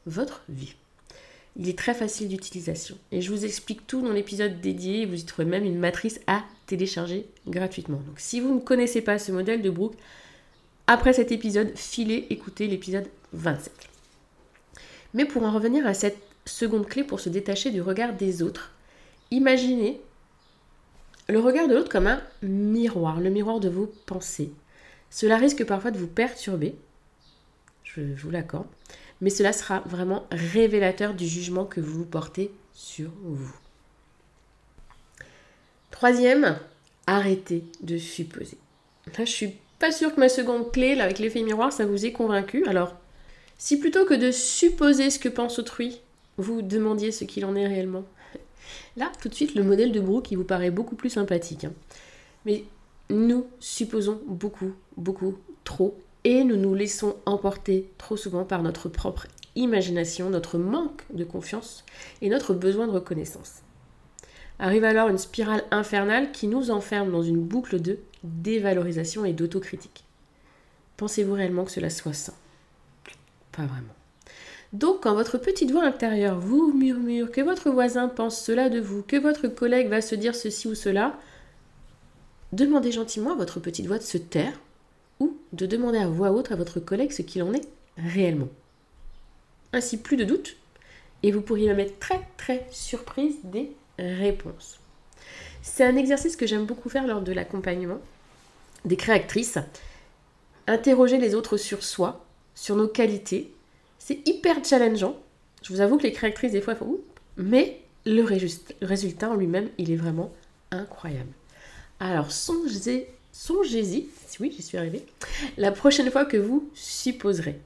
votre 0.06 0.42
vie. 0.50 0.76
Il 1.60 1.68
est 1.68 1.78
très 1.78 1.96
facile 1.96 2.28
d'utilisation 2.28 2.98
et 3.12 3.22
je 3.22 3.32
vous 3.32 3.44
explique 3.44 3.88
tout 3.88 4.02
dans 4.02 4.12
l'épisode 4.12 4.62
dédié. 4.62 5.06
Vous 5.06 5.20
y 5.20 5.26
trouvez 5.26 5.48
même 5.48 5.66
une 5.66 5.80
matrice 5.80 6.20
à 6.28 6.44
télécharger 6.68 7.26
gratuitement. 7.48 7.98
Donc 8.06 8.20
si 8.20 8.40
vous 8.40 8.54
ne 8.54 8.60
connaissez 8.60 9.02
pas 9.02 9.18
ce 9.18 9.32
modèle 9.32 9.64
de 9.64 9.70
Brooke, 9.72 9.96
après 10.86 11.14
cet 11.14 11.32
épisode, 11.32 11.76
filez 11.76 12.28
écoutez 12.30 12.68
l'épisode 12.68 13.08
27. 13.34 13.74
Mais 15.16 15.26
pour 15.26 15.44
en 15.44 15.52
revenir 15.52 15.88
à 15.88 15.96
cette 15.96 16.20
seconde 16.46 16.86
clé 16.86 17.04
pour 17.04 17.20
se 17.20 17.30
détacher 17.30 17.72
du 17.72 17.82
regard 17.82 18.14
des 18.14 18.44
autres, 18.44 18.72
imaginez 19.32 20.00
le 21.30 21.40
regard 21.40 21.68
de 21.68 21.76
l'autre 21.76 21.90
comme 21.90 22.08
un 22.08 22.22
miroir, 22.42 23.20
le 23.20 23.30
miroir 23.30 23.60
de 23.60 23.70
vos 23.70 23.92
pensées. 24.06 24.52
Cela 25.10 25.38
risque 25.38 25.66
parfois 25.66 25.92
de 25.92 25.98
vous 25.98 26.08
perturber, 26.08 26.76
je 27.84 28.02
vous 28.02 28.30
l'accorde, 28.30 28.68
mais 29.22 29.30
cela 29.30 29.54
sera 29.54 29.80
vraiment 29.82 30.28
révélateur 30.32 31.14
du 31.14 31.28
jugement 31.28 31.66
que 31.66 31.82
vous 31.82 32.06
portez 32.06 32.52
sur 32.74 33.10
vous. 33.24 33.56
Troisième, 35.92 36.60
arrêtez 37.08 37.64
de 37.82 37.98
supposer. 37.98 38.58
Là, 39.18 39.26
je 39.26 39.32
suis 39.32 39.56
pas 39.80 39.92
sûre 39.92 40.14
que 40.14 40.20
ma 40.20 40.30
seconde 40.30 40.72
clé, 40.72 41.00
avec 41.00 41.20
l'effet 41.20 41.42
miroir, 41.42 41.72
ça 41.74 41.86
vous 41.86 42.06
ait 42.06 42.12
convaincu. 42.12 42.66
Alors, 42.68 42.96
si 43.58 43.80
plutôt 43.80 44.06
que 44.06 44.14
de 44.14 44.32
supposer 44.32 45.10
ce 45.10 45.20
que 45.20 45.30
pense 45.30 45.60
autrui, 45.60 46.02
vous 46.38 46.62
demandiez 46.62 47.12
ce 47.12 47.24
qu'il 47.24 47.46
en 47.46 47.56
est 47.56 47.68
réellement, 47.68 48.06
là, 48.96 49.12
tout 49.22 49.30
de 49.30 49.34
suite, 49.34 49.56
le 49.56 49.64
modèle 49.64 49.92
de 49.92 50.00
Brooke, 50.00 50.32
il 50.32 50.38
vous 50.38 50.44
paraît 50.44 50.72
beaucoup 50.72 50.96
plus 50.96 51.10
sympathique. 51.10 51.66
Hein. 51.66 51.74
Mais 52.46 52.64
nous 53.10 53.48
supposons 53.60 54.22
beaucoup, 54.28 54.74
beaucoup, 54.96 55.38
trop 55.64 55.98
et 56.24 56.44
nous 56.44 56.58
nous 56.58 56.74
laissons 56.74 57.16
emporter 57.26 57.90
trop 57.98 58.18
souvent 58.18 58.44
par 58.44 58.64
notre 58.64 58.90
propre 58.90 59.28
imagination, 59.56 60.30
notre 60.30 60.58
manque 60.58 61.04
de 61.14 61.24
confiance 61.24 61.84
et 62.22 62.30
notre 62.30 62.54
besoin 62.54 62.88
de 62.88 62.92
reconnaissance. 62.92 63.62
Arrive 64.60 64.84
alors 64.84 65.10
une 65.10 65.18
spirale 65.18 65.64
infernale 65.72 66.32
qui 66.32 66.48
nous 66.48 66.72
enferme 66.72 67.12
dans 67.12 67.22
une 67.22 67.42
boucle 67.42 67.82
de 67.82 68.00
dévalorisation 68.24 69.24
et 69.24 69.34
d'autocritique. 69.34 70.04
Pensez-vous 70.98 71.34
réellement 71.34 71.64
que 71.64 71.72
cela 71.72 71.90
soit 71.90 72.14
sain? 72.14 72.34
Pas 73.52 73.66
vraiment. 73.66 73.97
Donc, 74.74 75.04
quand 75.04 75.14
votre 75.14 75.38
petite 75.38 75.72
voix 75.72 75.84
intérieure 75.84 76.40
vous 76.40 76.74
murmure 76.74 77.32
que 77.32 77.42
votre 77.42 77.70
voisin 77.70 78.08
pense 78.08 78.42
cela 78.44 78.70
de 78.70 78.80
vous, 78.80 79.02
que 79.02 79.16
votre 79.16 79.48
collègue 79.48 79.88
va 79.88 80.02
se 80.02 80.16
dire 80.16 80.36
ceci 80.36 80.68
ou 80.68 80.76
cela, 80.76 81.18
demandez 82.52 82.92
gentiment 82.92 83.32
à 83.34 83.36
votre 83.36 83.60
petite 83.60 83.88
voix 83.88 83.98
de 83.98 84.04
se 84.04 84.18
taire 84.18 84.60
ou 85.20 85.38
de 85.54 85.66
demander 85.66 86.00
à 86.00 86.08
voix 86.08 86.32
haute 86.32 86.52
à 86.52 86.56
votre 86.56 86.80
collègue 86.80 87.12
ce 87.12 87.22
qu'il 87.22 87.44
en 87.44 87.54
est 87.54 87.68
réellement. 87.98 88.50
Ainsi, 89.74 89.98
plus 89.98 90.18
de 90.18 90.24
doute 90.24 90.58
Et 91.24 91.32
vous 91.32 91.42
pourriez 91.42 91.68
même 91.68 91.80
être 91.80 92.00
très 92.00 92.22
très 92.38 92.66
surprise 92.72 93.38
des 93.44 93.72
réponses. 93.98 94.80
C'est 95.62 95.84
un 95.84 95.96
exercice 95.96 96.36
que 96.36 96.48
j'aime 96.48 96.66
beaucoup 96.66 96.90
faire 96.90 97.08
lors 97.08 97.22
de 97.22 97.32
l'accompagnement 97.32 98.00
des 98.86 98.96
créatrices. 98.96 99.58
Interroger 100.68 101.18
les 101.18 101.36
autres 101.36 101.58
sur 101.58 101.84
soi, 101.84 102.26
sur 102.56 102.76
nos 102.76 102.88
qualités. 102.88 103.54
C'est 104.08 104.26
hyper 104.26 104.64
challengeant. 104.64 105.18
Je 105.64 105.74
vous 105.74 105.82
avoue 105.82 105.98
que 105.98 106.04
les 106.04 106.14
créatrices, 106.14 106.54
des 106.54 106.62
fois, 106.62 106.76
font 106.76 106.98
mais 107.36 107.82
le, 108.06 108.22
résultat 108.82 109.30
en 109.30 109.36
lui-même, 109.36 109.68
il 109.78 109.92
est 109.92 109.98
vraiment 109.98 110.32
incroyable. 110.72 111.34
Alors, 112.00 112.32
songez-y, 112.32 113.04
songez-y, 113.34 114.08
oui, 114.40 114.54
j'y 114.56 114.64
suis 114.64 114.78
arrivée, 114.78 115.06
la 115.58 115.74
prochaine 115.74 116.10
fois 116.10 116.24
que 116.24 116.38
vous 116.38 116.70
supposerez. 116.74 117.60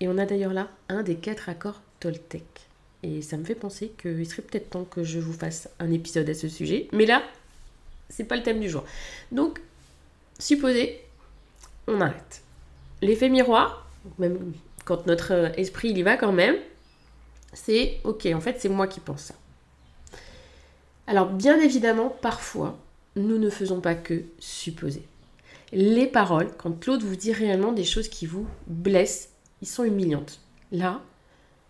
Et 0.00 0.08
on 0.08 0.18
a 0.18 0.26
d'ailleurs 0.26 0.54
là 0.54 0.68
un 0.88 1.04
des 1.04 1.14
quatre 1.14 1.48
accords 1.48 1.82
Toltec. 2.00 2.42
Et 3.04 3.22
ça 3.22 3.36
me 3.36 3.44
fait 3.44 3.54
penser 3.54 3.92
qu'il 3.96 4.28
serait 4.28 4.42
peut-être 4.42 4.70
temps 4.70 4.84
que 4.84 5.04
je 5.04 5.20
vous 5.20 5.32
fasse 5.32 5.68
un 5.78 5.92
épisode 5.92 6.28
à 6.28 6.34
ce 6.34 6.48
sujet. 6.48 6.88
Mais 6.90 7.06
là, 7.06 7.22
c'est 8.08 8.24
pas 8.24 8.34
le 8.34 8.42
thème 8.42 8.58
du 8.58 8.68
jour. 8.68 8.84
Donc, 9.30 9.60
supposez, 10.40 11.00
on 11.86 12.00
arrête. 12.00 12.42
L'effet 13.02 13.28
miroir, 13.28 13.88
même 14.18 14.52
quand 14.84 15.06
notre 15.06 15.52
esprit 15.58 15.90
il 15.90 15.98
y 15.98 16.02
va 16.02 16.16
quand 16.16 16.32
même, 16.32 16.56
c'est 17.52 18.00
ok, 18.04 18.26
en 18.34 18.40
fait, 18.40 18.56
c'est 18.58 18.68
moi 18.68 18.86
qui 18.86 19.00
pense 19.00 19.22
ça. 19.22 19.34
Alors, 21.06 21.30
bien 21.30 21.60
évidemment, 21.60 22.08
parfois, 22.08 22.78
nous 23.16 23.38
ne 23.38 23.50
faisons 23.50 23.80
pas 23.80 23.94
que 23.94 24.22
supposer. 24.38 25.02
Les 25.72 26.06
paroles, 26.06 26.50
quand 26.56 26.86
l'autre 26.86 27.04
vous 27.04 27.16
dit 27.16 27.32
réellement 27.32 27.72
des 27.72 27.84
choses 27.84 28.08
qui 28.08 28.26
vous 28.26 28.46
blessent, 28.66 29.30
ils 29.62 29.68
sont 29.68 29.84
humiliantes. 29.84 30.40
Là, 30.70 31.00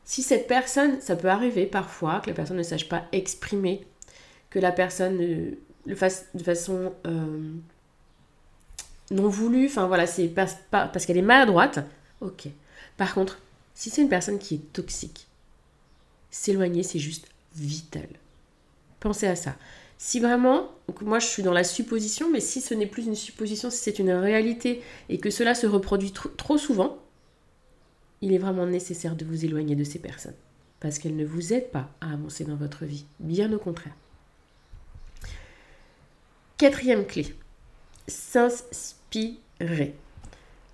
si 0.04 0.22
cette 0.22 0.46
personne, 0.46 1.00
ça 1.00 1.16
peut 1.16 1.28
arriver 1.28 1.66
parfois 1.66 2.20
que 2.20 2.28
la 2.30 2.34
personne 2.34 2.56
ne 2.56 2.62
sache 2.62 2.88
pas 2.88 3.04
exprimer, 3.12 3.86
que 4.50 4.58
la 4.58 4.72
personne 4.72 5.18
le 5.86 5.94
fasse 5.94 6.26
de 6.34 6.42
façon 6.42 6.92
euh, 7.06 7.52
non 9.10 9.28
voulue, 9.28 9.66
enfin 9.66 9.86
voilà, 9.86 10.06
c'est 10.06 10.28
pas, 10.28 10.46
parce 10.70 11.06
qu'elle 11.06 11.18
est 11.18 11.22
maladroite, 11.22 11.80
ok. 12.20 12.48
Par 12.96 13.14
contre, 13.14 13.38
si 13.74 13.90
c'est 13.90 14.02
une 14.02 14.08
personne 14.08 14.38
qui 14.38 14.56
est 14.56 14.72
toxique, 14.72 15.26
s'éloigner, 16.30 16.82
c'est 16.82 16.98
juste 16.98 17.26
vital. 17.54 18.08
Pensez 19.00 19.26
à 19.26 19.36
ça. 19.36 19.56
Si 19.98 20.18
vraiment, 20.18 20.70
moi 21.00 21.18
je 21.20 21.26
suis 21.26 21.42
dans 21.42 21.52
la 21.52 21.64
supposition, 21.64 22.30
mais 22.30 22.40
si 22.40 22.60
ce 22.60 22.74
n'est 22.74 22.86
plus 22.86 23.06
une 23.06 23.14
supposition, 23.14 23.70
si 23.70 23.78
c'est 23.78 23.98
une 23.98 24.10
réalité 24.10 24.82
et 25.08 25.18
que 25.18 25.30
cela 25.30 25.54
se 25.54 25.66
reproduit 25.66 26.12
trop 26.12 26.58
souvent, 26.58 26.98
il 28.20 28.32
est 28.32 28.38
vraiment 28.38 28.66
nécessaire 28.66 29.14
de 29.14 29.24
vous 29.24 29.44
éloigner 29.44 29.76
de 29.76 29.84
ces 29.84 29.98
personnes. 29.98 30.34
Parce 30.80 30.98
qu'elles 30.98 31.16
ne 31.16 31.24
vous 31.24 31.52
aident 31.52 31.70
pas 31.70 31.88
à 32.00 32.12
avancer 32.12 32.44
dans 32.44 32.56
votre 32.56 32.84
vie. 32.84 33.04
Bien 33.20 33.52
au 33.52 33.58
contraire. 33.58 33.94
Quatrième 36.56 37.06
clé. 37.06 37.34
S'inspirer. 38.08 39.94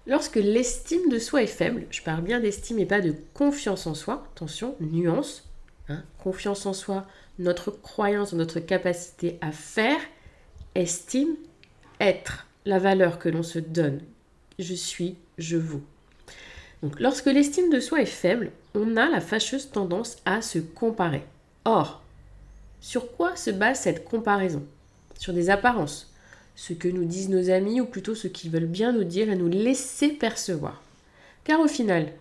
Lorsque 0.08 0.36
l'estime 0.36 1.10
de 1.10 1.18
soi 1.18 1.42
est 1.42 1.46
faible, 1.46 1.86
je 1.90 2.00
parle 2.00 2.22
bien 2.22 2.40
d'estime 2.40 2.78
et 2.78 2.86
pas 2.86 3.02
de 3.02 3.14
confiance 3.34 3.86
en 3.86 3.92
soi, 3.92 4.26
attention, 4.32 4.74
nuance, 4.80 5.44
hein, 5.90 6.02
confiance 6.18 6.64
en 6.64 6.72
soi, 6.72 7.06
notre 7.38 7.70
croyance, 7.70 8.32
notre 8.32 8.58
capacité 8.58 9.36
à 9.42 9.52
faire, 9.52 10.00
estime, 10.74 11.36
être, 12.00 12.46
la 12.64 12.78
valeur 12.78 13.18
que 13.18 13.28
l'on 13.28 13.42
se 13.42 13.58
donne. 13.58 14.00
Je 14.58 14.72
suis, 14.72 15.16
je 15.36 15.58
vaux. 15.58 15.82
Donc 16.82 17.00
lorsque 17.00 17.26
l'estime 17.26 17.70
de 17.70 17.78
soi 17.78 18.00
est 18.00 18.06
faible, 18.06 18.50
on 18.74 18.96
a 18.96 19.10
la 19.10 19.20
fâcheuse 19.20 19.70
tendance 19.70 20.16
à 20.24 20.40
se 20.40 20.58
comparer. 20.58 21.24
Or, 21.66 22.02
sur 22.80 23.12
quoi 23.12 23.36
se 23.36 23.50
base 23.50 23.80
cette 23.80 24.04
comparaison? 24.04 24.64
Sur 25.18 25.34
des 25.34 25.50
apparences, 25.50 26.10
ce 26.58 26.72
que 26.72 26.88
nous 26.88 27.04
disent 27.04 27.28
nos 27.28 27.50
amis 27.50 27.80
ou 27.80 27.86
plutôt 27.86 28.16
ce 28.16 28.26
qu'ils 28.26 28.50
veulent 28.50 28.66
bien 28.66 28.92
nous 28.92 29.04
dire 29.04 29.30
et 29.30 29.36
nous 29.36 29.48
laisser 29.48 30.08
percevoir. 30.08 30.82
Car 31.44 31.60
au 31.60 31.68
final, 31.68 32.12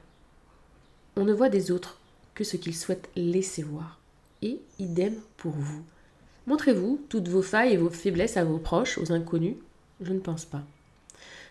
on 1.15 1.25
ne 1.25 1.33
voit 1.33 1.49
des 1.49 1.71
autres 1.71 1.99
que 2.35 2.43
ce 2.43 2.55
qu'ils 2.55 2.75
souhaitent 2.75 3.09
laisser 3.15 3.63
voir. 3.63 3.99
Et 4.43 4.59
idem 4.77 5.15
pour 5.37 5.53
vous. 5.53 5.81
Montrez-vous 6.45 7.01
toutes 7.09 7.29
vos 7.29 7.41
failles 7.41 7.73
et 7.73 7.77
vos 7.77 7.89
faiblesses 7.89 8.37
à 8.37 8.43
vos 8.43 8.59
proches, 8.59 8.99
aux 8.99 9.11
inconnus? 9.11 9.55
Je 10.01 10.13
ne 10.13 10.19
pense 10.19 10.45
pas. 10.45 10.61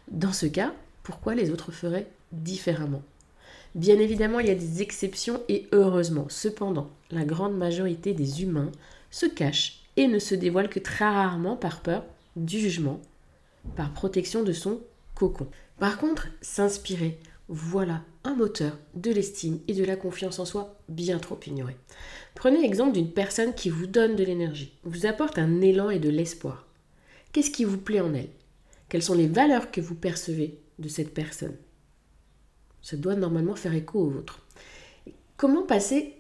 Dans 0.06 0.32
ce 0.32 0.46
cas, 0.46 0.72
pourquoi 1.02 1.34
les 1.34 1.50
autres 1.50 1.72
feraient 1.72 2.06
différemment? 2.30 3.02
Bien 3.74 3.98
évidemment, 3.98 4.38
il 4.38 4.46
y 4.46 4.52
a 4.52 4.54
des 4.54 4.80
exceptions 4.80 5.42
et 5.48 5.66
heureusement. 5.72 6.26
Cependant, 6.28 6.88
la 7.10 7.24
grande 7.24 7.56
majorité 7.56 8.14
des 8.14 8.44
humains 8.44 8.70
se 9.10 9.26
cachent 9.26 9.80
et 9.96 10.06
ne 10.06 10.20
se 10.20 10.36
dévoilent 10.36 10.68
que 10.68 10.78
très 10.78 11.04
rarement 11.04 11.56
par 11.56 11.80
peur 11.80 12.04
du 12.36 12.60
jugement, 12.60 13.00
par 13.74 13.92
protection 13.92 14.42
de 14.44 14.52
son 14.52 14.80
cocon. 15.14 15.48
Par 15.78 15.98
contre, 15.98 16.28
s'inspirer, 16.40 17.18
voilà 17.48 18.02
un 18.24 18.34
moteur 18.34 18.76
de 18.94 19.10
l'estime 19.10 19.60
et 19.68 19.74
de 19.74 19.84
la 19.84 19.96
confiance 19.96 20.38
en 20.38 20.44
soi 20.44 20.78
bien 20.88 21.18
trop 21.18 21.38
ignoré. 21.46 21.76
Prenez 22.34 22.60
l'exemple 22.60 22.92
d'une 22.92 23.12
personne 23.12 23.54
qui 23.54 23.70
vous 23.70 23.86
donne 23.86 24.16
de 24.16 24.24
l'énergie, 24.24 24.72
vous 24.84 25.06
apporte 25.06 25.38
un 25.38 25.60
élan 25.60 25.90
et 25.90 25.98
de 25.98 26.10
l'espoir. 26.10 26.66
Qu'est-ce 27.32 27.50
qui 27.50 27.64
vous 27.64 27.78
plaît 27.78 28.00
en 28.00 28.14
elle? 28.14 28.30
Quelles 28.88 29.02
sont 29.02 29.14
les 29.14 29.26
valeurs 29.26 29.70
que 29.70 29.80
vous 29.80 29.94
percevez 29.94 30.60
de 30.78 30.88
cette 30.88 31.14
personne? 31.14 31.56
Ça 32.82 32.96
doit 32.96 33.16
normalement 33.16 33.56
faire 33.56 33.74
écho 33.74 34.00
au 34.00 34.08
vôtre. 34.08 34.46
Comment 35.36 35.62
passer 35.62 36.14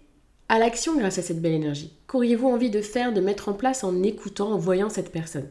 à 0.48 0.58
l'action 0.58 0.96
grâce 0.96 1.18
à 1.18 1.22
cette 1.22 1.40
belle 1.40 1.52
énergie? 1.52 1.92
Qu'auriez-vous 2.06 2.48
envie 2.48 2.70
de 2.70 2.82
faire, 2.82 3.12
de 3.12 3.20
mettre 3.20 3.48
en 3.48 3.54
place 3.54 3.84
en 3.84 4.02
écoutant, 4.02 4.52
en 4.52 4.58
voyant 4.58 4.90
cette 4.90 5.12
personne? 5.12 5.48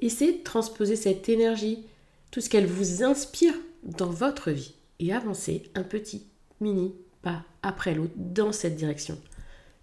Essayez 0.00 0.38
de 0.38 0.42
transposer 0.42 0.96
cette 0.96 1.28
énergie, 1.28 1.84
tout 2.30 2.40
ce 2.40 2.48
qu'elle 2.48 2.66
vous 2.66 3.02
inspire 3.02 3.54
dans 3.82 4.10
votre 4.10 4.50
vie 4.50 4.74
et 4.98 5.12
avancez 5.12 5.64
un 5.74 5.82
petit 5.82 6.26
mini 6.60 6.94
pas 7.22 7.44
après 7.62 7.94
l'autre 7.94 8.14
dans 8.16 8.52
cette 8.52 8.76
direction. 8.76 9.18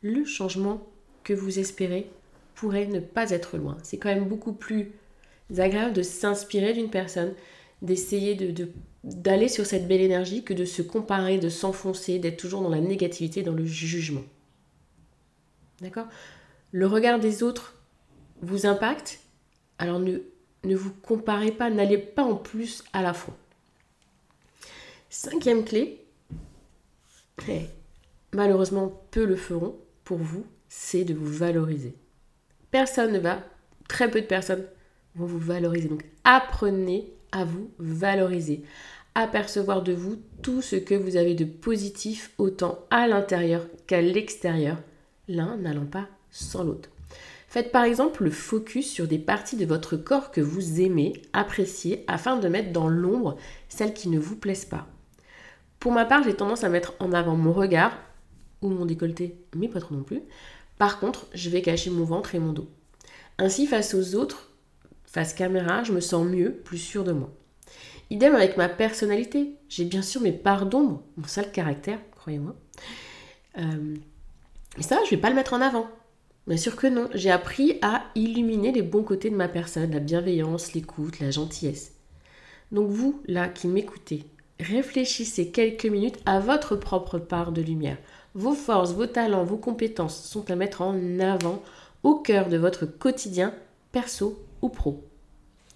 Le 0.02 0.26
changement 0.26 0.88
que 1.24 1.34
vous 1.34 1.60
espérez 1.60 2.10
pourrait 2.56 2.88
ne 2.88 3.00
pas 3.00 3.30
être 3.32 3.58
loin. 3.58 3.78
C'est 3.84 3.98
quand 3.98 4.10
même 4.10 4.28
beaucoup 4.28 4.54
plus 4.54 4.92
agréable 5.58 5.94
de 5.94 6.02
s'inspirer 6.02 6.74
d'une 6.74 6.90
personne, 6.90 7.34
d'essayer 7.82 8.36
de, 8.36 8.70
d'aller 9.04 9.48
sur 9.48 9.66
cette 9.66 9.88
belle 9.88 10.02
énergie 10.02 10.44
que 10.44 10.54
de 10.54 10.66
se 10.66 10.82
comparer, 10.82 11.38
de 11.38 11.50
s'enfoncer, 11.50 12.20
d'être 12.20 12.38
toujours 12.38 12.62
dans 12.62 12.70
la 12.70 12.82
négativité, 12.82 13.44
dans 13.44 13.54
le 13.54 13.66
jugement. 13.66 14.24
D'accord? 15.82 16.08
Le 16.72 16.88
regard 16.88 17.20
des 17.20 17.44
autres 17.44 17.76
vous 18.42 18.66
impacte, 18.66 19.20
alors 19.80 20.00
ne, 20.00 20.76
vous 20.76 20.94
comparez 21.02 21.52
pas, 21.52 21.70
n'allez 21.70 21.98
pas 21.98 22.24
en 22.24 22.36
plus 22.36 22.84
à 22.94 23.02
la 23.02 23.14
fois. 23.14 23.36
Cinquième 25.10 25.64
clé, 25.64 26.02
et 27.48 27.62
malheureusement 28.34 29.02
peu 29.12 29.26
le 29.26 29.36
feront 29.36 29.78
pour 30.04 30.18
vous, 30.18 30.46
c'est 30.68 31.06
de 31.06 31.14
vous 31.14 31.32
valoriser. 31.32 31.96
Personne 32.72 33.14
ne 33.14 33.20
va, 33.20 33.44
très 33.88 34.12
peu 34.12 34.22
de 34.22 34.26
personnes 34.26 34.66
vont 35.16 35.26
vous 35.26 35.40
valoriser. 35.40 35.88
Donc 35.88 36.04
apprenez 36.24 37.12
à 37.32 37.46
vous 37.46 37.72
valoriser, 37.80 38.64
apercevoir 39.16 39.82
de 39.82 39.94
vous 39.94 40.18
tout 40.42 40.62
ce 40.62 40.76
que 40.76 40.96
vous 40.96 41.16
avez 41.16 41.36
de 41.36 41.46
positif 41.46 42.32
autant 42.38 42.80
à 42.90 43.08
l'intérieur 43.08 43.66
qu'à 43.86 44.02
l'extérieur, 44.02 44.78
l'un 45.28 45.58
n'allant 45.58 45.86
pas 45.86 46.08
sans 46.32 46.64
l'autre. 46.64 46.90
Faites 47.48 47.72
par 47.72 47.86
exemple 47.86 48.26
le 48.26 48.30
focus 48.30 48.90
sur 48.92 49.08
des 49.08 49.20
parties 49.20 49.56
de 49.56 49.66
votre 49.66 49.96
corps 49.96 50.32
que 50.32 50.42
vous 50.42 50.82
aimez, 50.82 51.14
appréciez, 51.32 52.04
afin 52.08 52.36
de 52.38 52.48
mettre 52.50 52.74
dans 52.74 52.90
l'ombre 52.90 53.38
celles 53.70 53.94
qui 53.94 54.10
ne 54.10 54.20
vous 54.20 54.36
plaisent 54.36 54.66
pas. 54.66 54.88
Pour 55.80 55.94
ma 55.94 56.06
part, 56.06 56.24
j'ai 56.24 56.34
tendance 56.34 56.66
à 56.66 56.70
mettre 56.70 56.94
en 57.00 57.14
avant 57.14 57.36
mon 57.36 57.54
regard 57.54 57.98
ou 58.62 58.70
mon 58.70 58.86
décolleté, 58.86 59.38
mais 59.56 59.70
pas 59.70 59.80
trop 59.80 59.96
non 59.96 60.04
plus. 60.04 60.22
Par 60.78 61.00
contre, 61.00 61.28
je 61.34 61.50
vais 61.50 61.62
cacher 61.62 61.90
mon 61.90 62.04
ventre 62.04 62.36
et 62.36 62.40
mon 62.40 62.52
dos. 62.52 62.70
Ainsi, 63.38 63.66
face 63.66 63.94
aux 63.94 64.16
autres, 64.16 64.52
face 65.06 65.34
caméra, 65.34 65.84
je 65.84 65.94
me 65.94 66.02
sens 66.02 66.28
mieux, 66.28 66.52
plus 66.52 66.78
sûr 66.78 67.04
de 67.04 67.14
moi. 67.14 67.32
Idem 68.10 68.36
avec 68.36 68.58
ma 68.58 68.70
personnalité. 68.70 69.56
J'ai 69.70 69.86
bien 69.86 70.02
sûr 70.02 70.22
mes 70.22 70.32
parts 70.32 70.66
d'ombre, 70.66 71.04
mon 71.16 71.28
sale 71.28 71.52
caractère, 71.52 72.00
croyez-moi. 72.16 72.56
Euh, 73.58 73.96
et 74.78 74.84
ça, 74.84 75.00
je 75.06 75.12
vais 75.12 75.22
pas 75.22 75.30
le 75.30 75.36
mettre 75.36 75.54
en 75.54 75.62
avant. 75.62 75.88
Bien 76.48 76.58
sûr 76.58 76.78
que 76.78 76.88
non. 76.88 77.10
J'ai 77.14 77.30
appris 77.30 77.78
à 77.82 78.06
illuminer 78.16 78.72
les 78.72 78.82
bons 78.82 79.04
côtés 79.04 79.30
de 79.30 79.36
ma 79.36 79.50
personne, 79.50 79.92
la 79.92 80.00
bienveillance, 80.00 80.74
l'écoute, 80.74 81.20
la 81.20 81.30
gentillesse. 81.30 81.94
Donc 82.72 82.90
vous, 82.90 83.22
là, 83.28 83.50
qui 83.50 83.68
m'écoutez, 83.68 84.24
réfléchissez 84.60 85.52
quelques 85.52 85.86
minutes 85.86 86.20
à 86.26 86.40
votre 86.40 86.76
propre 86.78 87.20
part 87.20 87.52
de 87.52 87.62
lumière. 87.62 87.98
Vos 88.34 88.54
forces, 88.54 88.94
vos 88.94 89.08
talents, 89.08 89.44
vos 89.44 89.58
compétences 89.58 90.24
sont 90.24 90.50
à 90.50 90.56
mettre 90.56 90.82
en 90.82 91.20
avant 91.20 91.62
au 92.04 92.16
cœur 92.16 92.48
de 92.48 92.58
votre 92.58 92.86
quotidien 92.86 93.54
perso 93.92 94.42
ou 94.62 94.70
pro. 94.70 95.04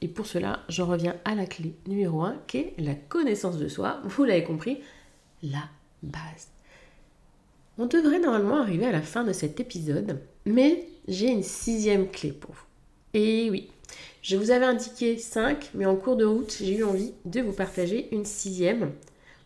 Et 0.02 0.08
pour 0.08 0.26
cela, 0.26 0.62
j'en 0.70 0.88
reviens 0.88 1.16
à 1.26 1.36
la 1.36 1.46
clé 1.46 1.76
numéro 1.88 2.24
1 2.24 2.38
qui 2.48 2.58
est 2.58 2.74
la 2.78 2.96
connaissance 2.96 3.58
de 3.58 3.68
soi. 3.68 4.00
Vous 4.06 4.24
l'avez 4.24 4.44
compris, 4.44 4.80
la 5.44 5.64
base. 6.02 6.48
On 7.78 7.86
devrait 7.86 8.20
normalement 8.20 8.58
arriver 8.58 8.86
à 8.86 8.92
la 8.92 9.02
fin 9.02 9.24
de 9.24 9.34
cet 9.34 9.60
épisode, 9.60 10.20
mais 10.46 10.86
j'ai 11.08 11.30
une 11.30 11.44
sixième 11.44 12.10
clé 12.10 12.32
pour 12.32 12.52
vous. 12.52 12.66
Et 13.14 13.50
oui, 13.50 13.70
je 14.22 14.38
vous 14.38 14.52
avais 14.52 14.66
indiqué 14.66 15.18
5, 15.18 15.72
mais 15.74 15.86
en 15.86 15.96
cours 15.96 16.16
de 16.16 16.26
route, 16.26 16.56
j'ai 16.60 16.78
eu 16.78 16.84
envie 16.84 17.14
de 17.26 17.42
vous 17.42 17.54
partager 17.54 18.08
une 18.12 18.26
sixième 18.26 18.92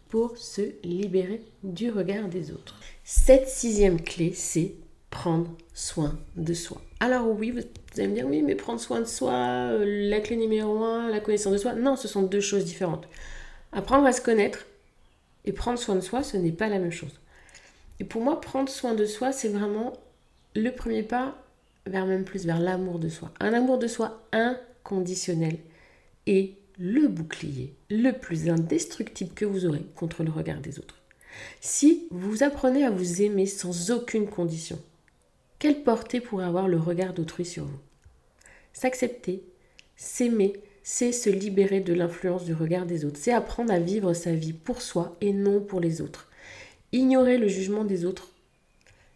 pour 0.09 0.37
se 0.37 0.61
libérer 0.83 1.41
du 1.63 1.89
regard 1.89 2.27
des 2.27 2.51
autres. 2.51 2.79
Cette 3.03 3.47
sixième 3.47 4.01
clé, 4.01 4.33
c'est 4.33 4.73
prendre 5.09 5.49
soin 5.73 6.17
de 6.35 6.53
soi. 6.53 6.81
Alors 6.99 7.27
oui, 7.29 7.51
vous 7.51 7.61
allez 7.97 8.07
me 8.07 8.15
dire, 8.15 8.27
oui, 8.27 8.41
mais 8.41 8.55
prendre 8.55 8.79
soin 8.79 8.99
de 8.99 9.05
soi, 9.05 9.33
euh, 9.33 10.09
la 10.09 10.19
clé 10.19 10.35
numéro 10.35 10.83
1, 10.83 11.09
la 11.09 11.19
connaissance 11.19 11.53
de 11.53 11.57
soi, 11.57 11.73
non, 11.73 11.95
ce 11.95 12.07
sont 12.07 12.23
deux 12.23 12.41
choses 12.41 12.65
différentes. 12.65 13.07
Apprendre 13.71 14.05
à 14.05 14.11
se 14.11 14.21
connaître 14.21 14.65
et 15.45 15.53
prendre 15.53 15.79
soin 15.79 15.95
de 15.95 16.01
soi, 16.01 16.23
ce 16.23 16.37
n'est 16.37 16.51
pas 16.51 16.67
la 16.67 16.79
même 16.79 16.91
chose. 16.91 17.19
Et 17.99 18.03
pour 18.03 18.21
moi, 18.21 18.41
prendre 18.41 18.69
soin 18.69 18.93
de 18.93 19.05
soi, 19.05 19.31
c'est 19.31 19.49
vraiment 19.49 19.93
le 20.55 20.71
premier 20.71 21.03
pas 21.03 21.38
vers 21.85 22.05
même 22.05 22.24
plus 22.24 22.45
vers 22.45 22.59
l'amour 22.59 23.00
de 23.00 23.09
soi. 23.09 23.31
Un 23.39 23.53
amour 23.53 23.77
de 23.77 23.88
soi 23.88 24.24
inconditionnel 24.31 25.57
et 26.25 26.55
le 26.79 27.07
bouclier 27.07 27.74
le 27.89 28.12
plus 28.12 28.50
indestructible 28.50 29.33
que 29.33 29.45
vous 29.45 29.65
aurez 29.65 29.83
contre 29.95 30.24
le 30.24 30.31
regard 30.31 30.59
des 30.62 30.79
autres. 30.79 30.95
Si 31.62 32.07
vous 32.12 32.43
apprenez 32.43 32.85
à 32.85 32.89
vous 32.89 33.21
aimer 33.21 33.45
sans 33.45 33.91
aucune 33.91 34.27
condition, 34.27 34.79
quelle 35.59 35.83
portée 35.83 36.21
pourrait 36.21 36.45
avoir 36.45 36.67
le 36.67 36.77
regard 36.77 37.13
d'autrui 37.13 37.45
sur 37.45 37.65
vous? 37.65 37.79
S'accepter, 38.74 39.43
s'aimer, 39.95 40.53
c'est 40.83 41.12
se 41.12 41.29
libérer 41.29 41.81
de 41.81 41.93
l'influence 41.93 42.45
du 42.45 42.53
regard 42.53 42.85
des 42.85 43.05
autres, 43.05 43.19
c'est 43.19 43.33
apprendre 43.33 43.74
à 43.74 43.79
vivre 43.79 44.13
sa 44.13 44.33
vie 44.33 44.53
pour 44.53 44.81
soi 44.81 45.15
et 45.21 45.33
non 45.33 45.59
pour 45.59 45.79
les 45.79 46.01
autres. 46.01 46.29
Ignorer 46.91 47.38
le 47.38 47.47
jugement 47.47 47.83
des 47.83 48.05
autres, 48.05 48.29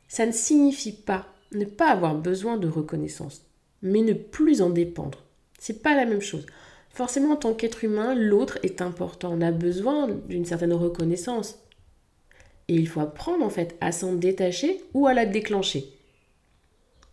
ça 0.10 0.26
ne 0.26 0.34
signifie 0.34 0.92
pas 0.92 1.28
ne 1.52 1.66
pas 1.66 1.90
avoir 1.90 2.16
besoin 2.16 2.58
de 2.58 2.68
reconnaissance, 2.68 3.46
mais 3.82 4.02
ne 4.02 4.14
plus 4.14 4.62
en 4.62 4.70
dépendre. 4.70 5.24
C'est 5.58 5.82
pas 5.82 5.96
la 5.96 6.06
même 6.06 6.22
chose. 6.22 6.46
Forcément, 6.90 7.34
en 7.34 7.38
tant 7.38 7.54
qu'être 7.54 7.84
humain, 7.84 8.14
l'autre 8.14 8.60
est 8.64 8.82
important. 8.82 9.32
On 9.34 9.42
a 9.42 9.52
besoin 9.52 10.08
d'une 10.28 10.46
certaine 10.46 10.74
reconnaissance. 10.74 11.60
Et 12.68 12.76
il 12.76 12.88
faut 12.88 13.00
apprendre 13.00 13.44
en 13.44 13.50
fait 13.50 13.76
à 13.82 13.92
s'en 13.92 14.14
détacher 14.14 14.84
ou 14.94 15.08
à 15.08 15.14
la 15.14 15.26
déclencher, 15.26 15.86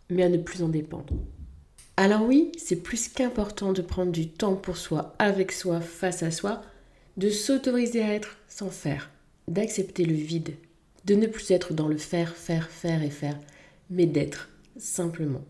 mais 0.09 0.23
à 0.23 0.29
ne 0.29 0.37
plus 0.37 0.61
en 0.61 0.69
dépendre. 0.69 1.13
Alors 1.95 2.23
oui, 2.23 2.51
c'est 2.57 2.83
plus 2.83 3.07
qu'important 3.07 3.73
de 3.73 3.81
prendre 3.81 4.11
du 4.11 4.29
temps 4.29 4.55
pour 4.55 4.77
soi, 4.77 5.15
avec 5.17 5.51
soi, 5.51 5.81
face 5.81 6.21
à 6.21 6.29
soi, 6.29 6.61
de 7.17 7.31
s'autoriser 7.31 8.03
à 8.03 8.13
être 8.13 8.37
sans 8.47 8.69
faire, 8.69 9.09
d'accepter 9.47 10.05
le 10.05 10.13
vide, 10.13 10.53
de 11.07 11.15
ne 11.15 11.25
plus 11.25 11.51
être 11.51 11.73
dans 11.73 11.87
le 11.87 11.97
faire, 11.97 12.35
faire, 12.35 12.69
faire 12.69 13.01
et 13.01 13.09
faire, 13.09 13.39
mais 13.89 14.05
d'être, 14.05 14.49
simplement. 14.77 15.43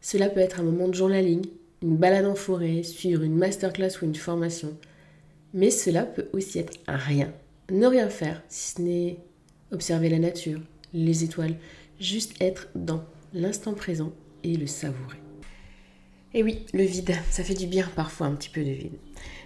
Cela 0.00 0.30
peut 0.30 0.40
être 0.40 0.58
un 0.58 0.62
moment 0.62 0.88
de 0.88 0.94
journaling, 0.94 1.44
une 1.82 1.98
balade 1.98 2.24
en 2.24 2.34
forêt, 2.34 2.82
suivre 2.82 3.22
une 3.22 3.36
masterclass 3.36 4.00
ou 4.00 4.06
une 4.06 4.14
formation. 4.14 4.74
Mais 5.52 5.70
cela 5.70 6.04
peut 6.04 6.28
aussi 6.32 6.58
être 6.58 6.78
rien. 6.88 7.32
Ne 7.70 7.86
rien 7.86 8.08
faire, 8.08 8.42
si 8.48 8.74
ce 8.74 8.80
n'est 8.80 9.18
observer 9.70 10.08
la 10.08 10.18
nature, 10.18 10.60
les 10.94 11.24
étoiles, 11.24 11.56
juste 12.00 12.32
être 12.40 12.68
dans 12.74 13.04
l'instant 13.34 13.74
présent 13.74 14.12
et 14.44 14.56
le 14.56 14.66
savourer. 14.66 15.18
Et 16.32 16.42
oui, 16.42 16.64
le 16.72 16.84
vide, 16.84 17.14
ça 17.30 17.44
fait 17.44 17.54
du 17.54 17.66
bien 17.66 17.86
parfois 17.94 18.28
un 18.28 18.34
petit 18.34 18.48
peu 18.48 18.64
de 18.64 18.70
vide. 18.70 18.96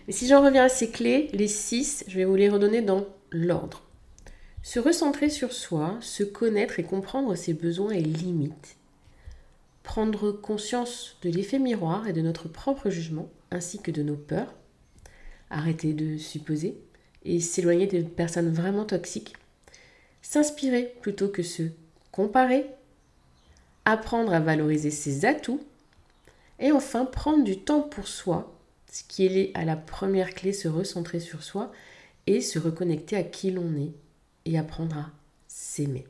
Mais 0.06 0.12
si 0.12 0.28
j'en 0.28 0.44
reviens 0.44 0.64
à 0.64 0.68
ces 0.68 0.90
clés, 0.90 1.28
les 1.32 1.48
six, 1.48 2.04
je 2.06 2.18
vais 2.18 2.24
vous 2.24 2.36
les 2.36 2.48
redonner 2.48 2.82
dans 2.82 3.06
l'ordre. 3.32 3.89
Se 4.62 4.78
recentrer 4.78 5.30
sur 5.30 5.52
soi, 5.52 5.96
se 6.02 6.22
connaître 6.22 6.78
et 6.78 6.84
comprendre 6.84 7.34
ses 7.34 7.54
besoins 7.54 7.92
et 7.92 8.02
limites. 8.02 8.76
Prendre 9.82 10.32
conscience 10.32 11.16
de 11.22 11.30
l'effet 11.30 11.58
miroir 11.58 12.06
et 12.06 12.12
de 12.12 12.20
notre 12.20 12.46
propre 12.46 12.90
jugement, 12.90 13.30
ainsi 13.50 13.80
que 13.80 13.90
de 13.90 14.02
nos 14.02 14.16
peurs. 14.16 14.52
Arrêter 15.48 15.94
de 15.94 16.18
supposer 16.18 16.76
et 17.24 17.40
s'éloigner 17.40 17.86
des 17.86 18.02
personnes 18.02 18.52
vraiment 18.52 18.84
toxiques. 18.84 19.34
S'inspirer 20.20 20.94
plutôt 21.00 21.28
que 21.28 21.42
se 21.42 21.62
comparer. 22.12 22.66
Apprendre 23.86 24.34
à 24.34 24.40
valoriser 24.40 24.90
ses 24.90 25.24
atouts. 25.24 25.64
Et 26.58 26.70
enfin, 26.70 27.06
prendre 27.06 27.44
du 27.44 27.58
temps 27.58 27.80
pour 27.80 28.06
soi, 28.06 28.54
ce 28.92 29.04
qui 29.04 29.24
est 29.24 29.52
à 29.54 29.64
la 29.64 29.76
première 29.76 30.34
clé, 30.34 30.52
se 30.52 30.68
recentrer 30.68 31.18
sur 31.18 31.42
soi 31.42 31.72
et 32.26 32.42
se 32.42 32.58
reconnecter 32.58 33.16
à 33.16 33.22
qui 33.22 33.50
l'on 33.50 33.74
est 33.76 33.94
et 34.44 34.58
apprendre 34.58 34.96
à 34.96 35.10
s'aimer. 35.48 36.06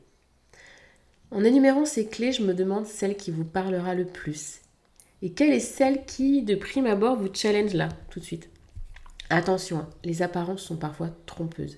En 1.31 1.43
énumérant 1.43 1.85
ces 1.85 2.07
clés, 2.07 2.33
je 2.33 2.43
me 2.43 2.53
demande 2.53 2.85
celle 2.85 3.15
qui 3.15 3.31
vous 3.31 3.45
parlera 3.45 3.95
le 3.95 4.05
plus. 4.05 4.59
Et 5.21 5.31
quelle 5.31 5.53
est 5.53 5.59
celle 5.59 6.05
qui, 6.05 6.43
de 6.43 6.55
prime 6.55 6.87
abord, 6.87 7.15
vous 7.15 7.33
challenge 7.33 7.73
là, 7.73 7.89
tout 8.09 8.19
de 8.19 8.25
suite? 8.25 8.49
Attention, 9.29 9.77
hein, 9.77 9.89
les 10.03 10.21
apparences 10.23 10.63
sont 10.63 10.75
parfois 10.75 11.09
trompeuses. 11.25 11.77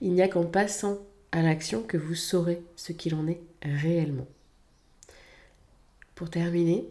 Il 0.00 0.12
n'y 0.12 0.22
a 0.22 0.28
qu'en 0.28 0.44
passant 0.44 0.98
à 1.32 1.40
l'action 1.40 1.82
que 1.82 1.96
vous 1.96 2.14
saurez 2.14 2.62
ce 2.76 2.92
qu'il 2.92 3.14
en 3.14 3.26
est 3.26 3.40
réellement. 3.62 4.26
Pour 6.14 6.28
terminer, 6.28 6.84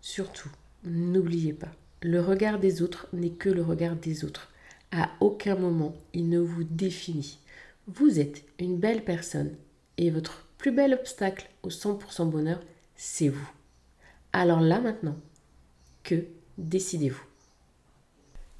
surtout, 0.00 0.50
n'oubliez 0.82 1.52
pas, 1.52 1.72
le 2.00 2.20
regard 2.20 2.58
des 2.58 2.82
autres 2.82 3.06
n'est 3.12 3.30
que 3.30 3.48
le 3.48 3.62
regard 3.62 3.94
des 3.94 4.24
autres. 4.24 4.50
À 4.90 5.10
aucun 5.20 5.54
moment, 5.54 5.94
il 6.12 6.28
ne 6.28 6.40
vous 6.40 6.64
définit. 6.64 7.38
Vous 7.86 8.18
êtes 8.18 8.44
une 8.58 8.78
belle 8.78 9.04
personne 9.04 9.54
et 9.98 10.08
votre 10.08 10.46
plus 10.56 10.72
bel 10.72 10.94
obstacle 10.94 11.50
au 11.62 11.68
100% 11.68 12.30
bonheur, 12.30 12.62
c'est 12.96 13.28
vous. 13.28 13.50
Alors 14.32 14.60
là 14.60 14.80
maintenant, 14.80 15.16
que 16.02 16.24
décidez-vous? 16.56 17.22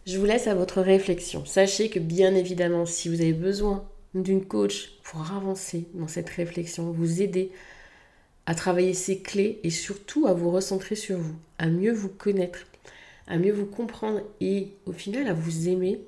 Je 0.06 0.18
vous 0.18 0.26
laisse 0.26 0.46
à 0.46 0.54
votre 0.54 0.82
réflexion. 0.82 1.46
Sachez 1.46 1.88
que 1.88 1.98
bien 1.98 2.34
évidemment, 2.34 2.84
si 2.84 3.08
vous 3.08 3.22
avez 3.22 3.32
besoin 3.32 3.88
d'une 4.14 4.44
coach 4.44 4.98
pour 5.02 5.32
avancer 5.32 5.88
dans 5.94 6.08
cette 6.08 6.28
réflexion, 6.28 6.92
vous 6.92 7.22
aider 7.22 7.50
à 8.44 8.54
travailler 8.54 8.92
ces 8.92 9.20
clés 9.20 9.58
et 9.62 9.70
surtout 9.70 10.26
à 10.26 10.34
vous 10.34 10.50
recentrer 10.50 10.96
sur 10.96 11.16
vous, 11.16 11.37
à 11.56 11.68
mieux 11.68 11.92
vous 11.92 12.10
connaître, 12.10 12.66
à 13.26 13.38
mieux 13.38 13.52
vous 13.52 13.64
comprendre 13.64 14.20
et 14.42 14.68
au 14.84 14.92
final 14.92 15.26
à 15.28 15.32
vous 15.32 15.70
aimer, 15.70 16.02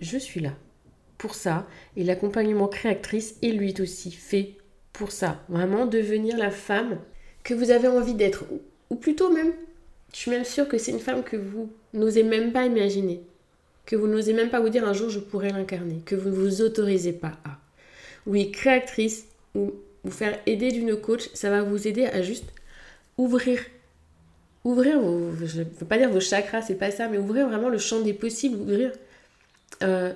je 0.00 0.16
suis 0.16 0.38
là 0.38 0.54
pour 1.22 1.36
ça. 1.36 1.68
Et 1.96 2.02
l'accompagnement 2.02 2.66
créatrice 2.66 3.36
est 3.42 3.52
lui 3.52 3.72
aussi 3.80 4.10
fait 4.10 4.56
pour 4.92 5.12
ça. 5.12 5.40
Vraiment 5.48 5.86
devenir 5.86 6.36
la 6.36 6.50
femme 6.50 6.98
que 7.44 7.54
vous 7.54 7.70
avez 7.70 7.86
envie 7.86 8.14
d'être. 8.14 8.44
Ou 8.90 8.96
plutôt 8.96 9.32
même, 9.32 9.52
je 10.12 10.18
suis 10.18 10.32
même 10.32 10.44
sûre 10.44 10.66
que 10.66 10.78
c'est 10.78 10.90
une 10.90 10.98
femme 10.98 11.22
que 11.22 11.36
vous 11.36 11.70
n'osez 11.94 12.24
même 12.24 12.52
pas 12.52 12.66
imaginer. 12.66 13.22
Que 13.86 13.94
vous 13.94 14.08
n'osez 14.08 14.32
même 14.32 14.50
pas 14.50 14.58
vous 14.60 14.68
dire 14.68 14.86
un 14.86 14.92
jour 14.92 15.10
je 15.10 15.20
pourrais 15.20 15.50
l'incarner. 15.50 16.02
Que 16.04 16.16
vous 16.16 16.28
ne 16.28 16.34
vous 16.34 16.60
autorisez 16.60 17.12
pas 17.12 17.38
à. 17.44 17.60
Oui, 18.26 18.50
créatrice 18.50 19.24
ou 19.54 19.74
vous 20.02 20.10
faire 20.10 20.36
aider 20.46 20.72
d'une 20.72 20.96
coach, 20.96 21.30
ça 21.34 21.50
va 21.50 21.62
vous 21.62 21.86
aider 21.86 22.06
à 22.06 22.20
juste 22.20 22.52
ouvrir. 23.16 23.60
Ouvrir 24.64 24.98
vos, 25.00 25.30
je 25.44 25.60
ne 25.60 25.64
veux 25.64 25.86
pas 25.86 25.98
dire 25.98 26.10
vos 26.10 26.20
chakras, 26.20 26.62
c'est 26.62 26.74
pas 26.74 26.90
ça, 26.90 27.06
mais 27.06 27.18
ouvrir 27.18 27.48
vraiment 27.48 27.68
le 27.68 27.78
champ 27.78 28.00
des 28.00 28.12
possibles, 28.12 28.56
ouvrir 28.56 28.92
euh, 29.82 30.12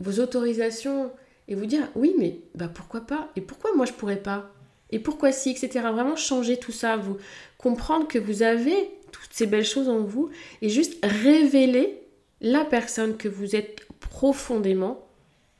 vos 0.00 0.20
autorisations 0.20 1.10
et 1.48 1.54
vous 1.54 1.66
dire 1.66 1.88
oui 1.94 2.14
mais 2.18 2.40
bah 2.54 2.70
pourquoi 2.72 3.02
pas? 3.02 3.28
Et 3.36 3.40
pourquoi 3.40 3.74
moi 3.74 3.86
je 3.86 3.92
pourrais 3.92 4.22
pas? 4.22 4.50
Et 4.90 4.98
pourquoi 4.98 5.30
si 5.32 5.50
etc 5.50 5.80
vraiment 5.92 6.16
changer 6.16 6.56
tout 6.56 6.72
ça 6.72 6.96
vous 6.96 7.16
comprendre 7.58 8.08
que 8.08 8.18
vous 8.18 8.42
avez 8.42 8.90
toutes 9.12 9.32
ces 9.32 9.46
belles 9.46 9.64
choses 9.64 9.88
en 9.88 10.00
vous 10.00 10.30
et 10.62 10.68
juste 10.68 10.96
révéler 11.04 12.00
la 12.40 12.64
personne 12.64 13.16
que 13.16 13.28
vous 13.28 13.54
êtes 13.54 13.86
profondément 14.00 15.06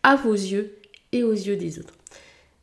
à 0.03 0.17
vos 0.17 0.33
yeux 0.33 0.77
et 1.13 1.23
aux 1.23 1.33
yeux 1.33 1.57
des 1.57 1.79
autres. 1.79 1.95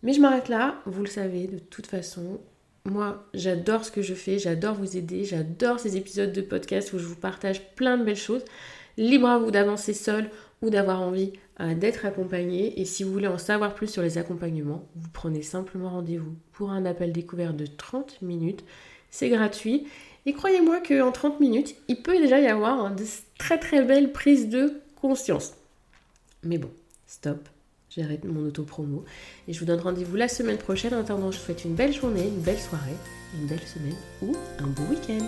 Mais 0.04 0.14
je 0.14 0.22
m'arrête 0.22 0.50
là 0.50 0.82
vous 0.86 1.04
le 1.04 1.10
savez 1.10 1.48
de 1.48 1.60
toute 1.60 1.88
façon. 1.88 2.40
Moi, 2.86 3.28
j'adore 3.34 3.84
ce 3.84 3.92
que 3.92 4.02
je 4.02 4.14
fais, 4.14 4.40
j'adore 4.40 4.76
vous 4.76 4.96
aider, 4.96 5.26
j'adore 5.26 5.78
ces 5.78 5.98
épisodes 5.98 6.32
de 6.32 6.40
podcast 6.40 6.94
où 6.94 7.00
je 7.00 7.04
vous 7.04 7.18
partage 7.18 7.76
plein 7.76 7.98
de 7.98 8.06
belles 8.06 8.16
choses. 8.16 8.46
Libre 8.96 9.28
à 9.28 9.38
vous 9.38 9.52
d'avancer 9.52 9.94
seul 9.94 10.30
ou 10.62 10.70
d'avoir 10.70 11.02
envie 11.02 11.34
d'être 11.60 12.06
accompagné. 12.06 12.80
Et 12.80 12.86
si 12.86 13.04
vous 13.04 13.12
voulez 13.12 13.28
en 13.28 13.38
savoir 13.38 13.74
plus 13.74 13.88
sur 13.88 14.02
les 14.02 14.18
accompagnements, 14.18 14.88
vous 14.96 15.10
prenez 15.12 15.42
simplement 15.42 15.90
rendez-vous 15.90 16.36
pour 16.54 16.72
un 16.72 16.86
appel 16.86 17.12
découvert 17.12 17.54
de 17.54 17.66
30 17.66 18.22
minutes. 18.22 18.64
C'est 19.10 19.30
gratuit. 19.30 19.88
Et 20.26 20.34
croyez-moi 20.34 20.82
qu'en 20.82 21.12
30 21.12 21.40
minutes, 21.40 21.76
il 21.88 22.02
peut 22.02 22.18
déjà 22.18 22.40
y 22.40 22.48
avoir 22.48 22.80
hein, 22.80 22.92
de 22.92 23.04
très 23.38 23.58
très 23.58 23.82
belles 23.82 24.12
prises 24.12 24.50
de 24.50 24.82
conscience. 25.00 25.54
Mais 26.44 26.58
bon, 26.58 26.70
stop. 27.08 27.48
J'arrête 27.90 28.26
mon 28.26 28.46
auto-promo. 28.46 29.06
Et 29.48 29.54
je 29.54 29.60
vous 29.60 29.66
donne 29.66 29.80
rendez-vous 29.80 30.16
la 30.16 30.28
semaine 30.28 30.58
prochaine. 30.58 30.94
En 30.94 31.00
attendant, 31.00 31.32
je 31.32 31.40
vous 31.40 31.46
souhaite 31.46 31.66
une 31.66 31.74
belle 31.74 31.94
journée, 31.94 32.28
une 32.28 32.42
belle 32.42 32.60
soirée, 32.60 32.98
une 33.40 33.48
belle 33.48 33.62
semaine 33.62 33.96
ou 34.22 34.36
un 34.60 34.68
beau 34.68 34.84
week-end. 34.84 35.26